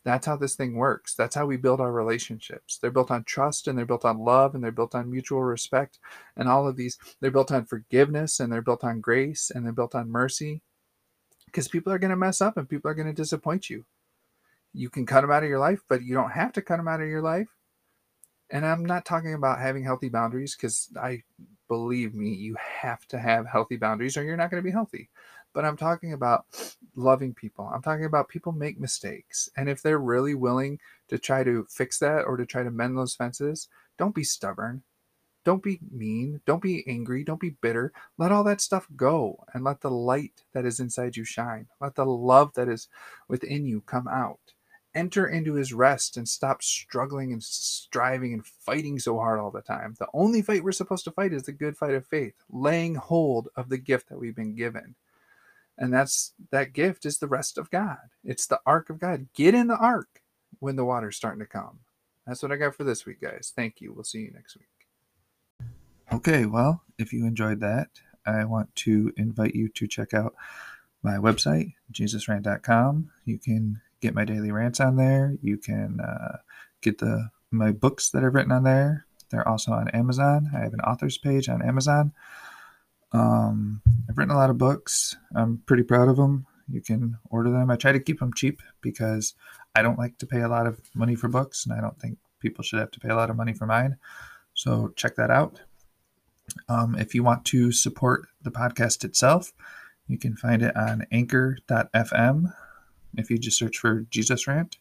That's 0.04 0.26
how 0.26 0.38
this 0.38 0.56
thing 0.56 0.76
works. 0.76 1.14
That's 1.14 1.36
how 1.36 1.46
we 1.46 1.58
build 1.58 1.82
our 1.82 1.92
relationships. 1.92 2.78
They're 2.78 2.90
built 2.90 3.12
on 3.12 3.24
trust 3.26 3.68
and 3.68 3.78
they're 3.78 3.86
built 3.86 4.06
on 4.06 4.20
love 4.20 4.56
and 4.56 4.64
they're 4.64 4.72
built 4.72 4.96
on 4.96 5.12
mutual 5.12 5.44
respect 5.44 6.00
and 6.36 6.48
all 6.50 6.68
of 6.68 6.78
these. 6.78 6.98
They're 7.20 7.32
built 7.32 7.52
on 7.52 7.66
forgiveness 7.66 8.40
and 8.40 8.52
they're 8.52 8.62
built 8.62 8.84
on 8.84 9.02
grace 9.02 9.52
and 9.54 9.66
they're 9.66 9.74
built 9.74 9.96
on 9.96 10.10
mercy 10.10 10.62
because 11.52 11.68
people 11.68 11.92
are 11.92 12.00
going 12.00 12.12
to 12.12 12.16
mess 12.16 12.42
up 12.42 12.58
and 12.58 12.70
people 12.70 12.90
are 12.90 12.96
going 12.96 13.08
to 13.08 13.14
disappoint 13.14 13.70
you. 13.70 13.86
You 14.74 14.90
can 14.90 15.06
cut 15.06 15.22
them 15.22 15.32
out 15.32 15.44
of 15.44 15.50
your 15.50 15.60
life, 15.60 15.82
but 15.90 16.04
you 16.04 16.14
don't 16.14 16.32
have 16.32 16.54
to 16.54 16.62
cut 16.62 16.78
them 16.78 16.88
out 16.88 17.02
of 17.02 17.08
your 17.08 17.22
life. 17.22 17.48
And 18.52 18.66
I'm 18.66 18.86
not 18.86 19.06
talking 19.06 19.34
about 19.34 19.60
having 19.60 19.84
healthy 19.84 20.10
boundaries 20.10 20.56
because 20.56 20.90
I 21.00 21.24
believe 21.68 22.14
me, 22.16 22.34
you 22.34 22.56
have 22.82 23.06
to 23.08 23.20
have 23.20 23.48
healthy 23.48 23.78
boundaries 23.78 24.18
or 24.18 24.24
you're 24.24 24.38
not 24.38 24.52
going 24.52 24.62
to 24.62 24.68
be 24.68 24.72
healthy. 24.72 25.10
But 25.54 25.66
I'm 25.66 25.78
talking 25.78 26.14
about 26.14 26.46
loving 26.96 27.34
people. 27.34 27.70
I'm 27.74 27.82
talking 27.82 28.06
about 28.06 28.30
people 28.30 28.52
make 28.52 28.80
mistakes. 28.80 29.50
And 29.58 29.68
if 29.68 29.82
they're 29.82 30.00
really 30.00 30.36
willing 30.36 30.80
to 31.10 31.18
try 31.18 31.44
to 31.44 31.66
fix 31.70 31.98
that 32.00 32.24
or 32.26 32.38
to 32.38 32.46
try 32.46 32.64
to 32.64 32.72
mend 32.72 32.98
those 32.98 33.16
fences, 33.16 33.68
don't 33.98 34.16
be 34.16 34.24
stubborn. 34.24 34.84
Don't 35.50 35.64
be 35.64 35.80
mean. 35.92 36.42
Don't 36.46 36.62
be 36.64 36.88
angry. 36.88 37.26
Don't 37.26 37.42
be 37.42 37.58
bitter. 37.62 37.94
Let 38.20 38.32
all 38.32 38.46
that 38.46 38.62
stuff 38.62 38.88
go 38.96 39.46
and 39.54 39.66
let 39.66 39.82
the 39.82 39.92
light 39.92 40.44
that 40.54 40.66
is 40.66 40.80
inside 40.80 41.18
you 41.18 41.26
shine. 41.26 41.68
Let 41.82 41.96
the 41.96 42.06
love 42.06 42.54
that 42.56 42.70
is 42.70 42.90
within 43.28 43.66
you 43.66 43.82
come 43.82 44.08
out. 44.08 44.40
Enter 44.96 45.28
into 45.28 45.56
his 45.56 45.74
rest 45.74 46.18
and 46.18 46.30
stop 46.30 46.64
struggling 46.64 47.34
and 47.34 47.44
striving 47.44 48.34
and 48.34 48.46
fighting 48.46 49.00
so 49.00 49.18
hard 49.18 49.40
all 49.42 49.52
the 49.52 49.62
time. 49.64 49.96
The 50.00 50.08
only 50.14 50.44
fight 50.44 50.64
we're 50.64 50.74
supposed 50.74 51.06
to 51.06 51.12
fight 51.12 51.34
is 51.34 51.44
the 51.46 51.54
good 51.54 51.78
fight 51.78 51.96
of 51.96 52.08
faith, 52.08 52.36
laying 52.52 52.96
hold 52.96 53.50
of 53.58 53.70
the 53.70 53.80
gift 53.80 54.10
that 54.10 54.20
we've 54.20 54.38
been 54.38 54.56
given. 54.56 54.96
And 55.78 55.94
that's 55.94 56.34
that 56.52 56.74
gift 56.74 57.06
is 57.06 57.20
the 57.20 57.28
rest 57.28 57.60
of 57.60 57.72
God. 57.72 58.00
It's 58.24 58.48
the 58.48 58.62
ark 58.66 58.90
of 58.92 59.00
God. 59.00 59.28
Get 59.36 59.56
in 59.56 59.68
the 59.68 59.78
ark. 59.78 60.08
when 60.60 60.78
the 60.78 60.86
water's 60.86 61.18
starting 61.18 61.42
to 61.42 61.48
come. 61.48 61.82
That's 62.28 62.44
what 62.44 62.54
I 62.54 62.58
got 62.58 62.76
for 62.76 62.86
this 62.86 63.06
week, 63.06 63.22
guys. 63.22 63.54
Thank 63.56 63.82
you. 63.82 63.94
We'll 63.94 64.06
see 64.06 64.22
you 64.22 64.32
next 64.34 64.58
week. 64.58 64.79
Okay, 66.12 66.48
well, 66.48 66.82
if 66.98 67.14
you 67.14 67.26
enjoyed 67.26 67.60
that, 67.60 67.90
I 68.26 68.44
want 68.46 68.76
to 68.78 69.14
invite 69.16 69.54
you 69.54 69.70
to 69.70 69.88
check 69.88 70.14
out 70.14 70.34
my 71.04 71.18
website, 71.18 71.74
jesusrant.com. 71.92 73.12
You 73.26 73.38
can 73.38 73.82
get 74.02 74.16
my 74.16 74.26
daily 74.26 74.52
rants 74.52 74.80
on 74.80 74.96
there. 74.96 75.36
You 75.42 75.58
can 75.58 76.00
uh, 76.00 76.38
get 76.82 76.98
the 76.98 77.30
my 77.52 77.72
books 77.72 78.10
that 78.10 78.24
I've 78.24 78.34
written 78.34 78.52
on 78.52 78.64
there. 78.64 79.06
They're 79.30 79.48
also 79.48 79.72
on 79.72 79.88
Amazon. 79.90 80.50
I 80.56 80.60
have 80.60 80.74
an 80.74 80.82
author's 80.82 81.18
page 81.18 81.48
on 81.48 81.62
Amazon. 81.62 82.12
Um, 83.12 83.82
I've 84.10 84.18
written 84.18 84.34
a 84.34 84.38
lot 84.38 84.50
of 84.50 84.58
books. 84.58 85.16
I'm 85.36 85.62
pretty 85.66 85.84
proud 85.84 86.10
of 86.10 86.18
them. 86.18 86.48
You 86.68 86.82
can 86.82 87.18
order 87.30 87.52
them. 87.52 87.70
I 87.70 87.76
try 87.76 87.92
to 87.92 88.00
keep 88.00 88.20
them 88.20 88.34
cheap 88.34 88.62
because 88.82 89.36
I 89.76 89.84
don't 89.84 90.00
like 90.00 90.18
to 90.20 90.28
pay 90.28 90.42
a 90.42 90.50
lot 90.50 90.66
of 90.66 90.80
money 90.96 91.16
for 91.16 91.28
books, 91.28 91.66
and 91.66 91.74
I 91.74 91.82
don't 91.82 92.00
think 92.00 92.18
people 92.40 92.64
should 92.64 92.80
have 92.80 92.92
to 92.92 93.00
pay 93.00 93.10
a 93.10 93.16
lot 93.16 93.30
of 93.30 93.36
money 93.36 93.54
for 93.54 93.68
mine. 93.68 93.98
So 94.54 94.92
check 94.96 95.16
that 95.16 95.30
out. 95.30 95.62
Um, 96.68 96.96
if 96.96 97.14
you 97.14 97.24
want 97.24 97.46
to 97.46 97.72
support 97.72 98.28
the 98.42 98.52
podcast 98.52 99.04
itself, 99.04 99.54
you 100.08 100.18
can 100.18 100.36
find 100.36 100.62
it 100.62 100.76
on 100.76 101.06
anchor.fm. 101.12 102.54
If 103.16 103.30
you 103.30 103.38
just 103.38 103.58
search 103.58 103.78
for 103.78 104.02
Jesus 104.10 104.48
Rant, 104.48 104.78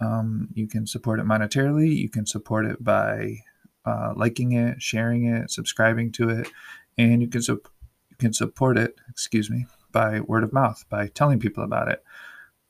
um, 0.00 0.48
you 0.54 0.66
can 0.66 0.86
support 0.86 1.20
it 1.20 1.26
monetarily. 1.26 1.94
You 1.94 2.08
can 2.08 2.26
support 2.26 2.66
it 2.66 2.82
by 2.82 3.38
uh, 3.84 4.14
liking 4.16 4.52
it, 4.52 4.82
sharing 4.82 5.26
it, 5.26 5.50
subscribing 5.50 6.12
to 6.12 6.28
it, 6.28 6.50
and 6.98 7.22
you 7.22 7.28
can 7.28 7.42
su- 7.42 7.62
you 8.10 8.16
can 8.18 8.32
support 8.32 8.78
it. 8.78 8.98
Excuse 9.08 9.50
me, 9.50 9.66
by 9.92 10.20
word 10.20 10.44
of 10.44 10.52
mouth, 10.52 10.84
by 10.88 11.08
telling 11.08 11.38
people 11.38 11.64
about 11.64 11.88
it, 11.88 12.02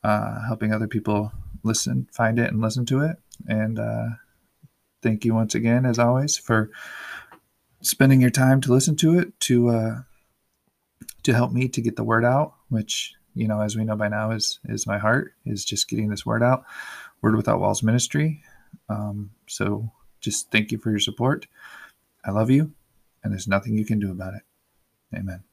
uh, 0.03 0.46
helping 0.46 0.73
other 0.73 0.88
people 0.88 1.33
listen, 1.62 2.09
find 2.12 2.38
it, 2.38 2.51
and 2.51 2.61
listen 2.61 2.87
to 2.87 3.01
it. 3.01 3.16
And 3.49 3.79
uh, 3.79 4.07
thank 5.03 5.25
you 5.25 5.35
once 5.35 5.55
again, 5.55 5.85
as 5.85 5.99
always, 5.99 6.37
for 6.37 6.70
spending 7.83 8.21
your 8.21 8.31
time 8.31 8.61
to 8.62 8.73
listen 8.73 8.97
to 8.97 9.19
it 9.19 9.38
to 9.40 9.69
uh, 9.69 10.03
to 11.23 11.35
help 11.35 11.53
me 11.53 11.69
to 11.69 11.81
get 11.81 11.97
the 11.97 12.05
word 12.05 12.25
out, 12.25 12.55
which 12.69 13.14
you 13.35 13.47
know, 13.47 13.61
as 13.61 13.77
we 13.77 13.85
know 13.85 13.97
by 13.97 14.09
now, 14.09 14.31
is 14.31 14.59
is 14.64 14.87
my 14.87 14.99
heart 14.99 15.35
is 15.45 15.64
just 15.64 15.88
getting 15.88 16.09
this 16.09 16.27
word 16.27 16.43
out. 16.43 16.64
Word 17.23 17.37
Without 17.37 17.61
Walls 17.61 17.83
Ministry. 17.83 18.43
Um, 18.88 19.31
so 19.47 19.90
just 20.21 20.51
thank 20.51 20.73
you 20.73 20.79
for 20.79 20.90
your 20.90 20.99
support. 20.99 21.47
I 22.25 22.31
love 22.31 22.51
you, 22.51 22.73
and 23.23 23.33
there's 23.33 23.49
nothing 23.49 23.77
you 23.77 23.85
can 23.85 23.99
do 23.99 24.11
about 24.11 24.35
it. 24.35 24.43
Amen. 25.14 25.45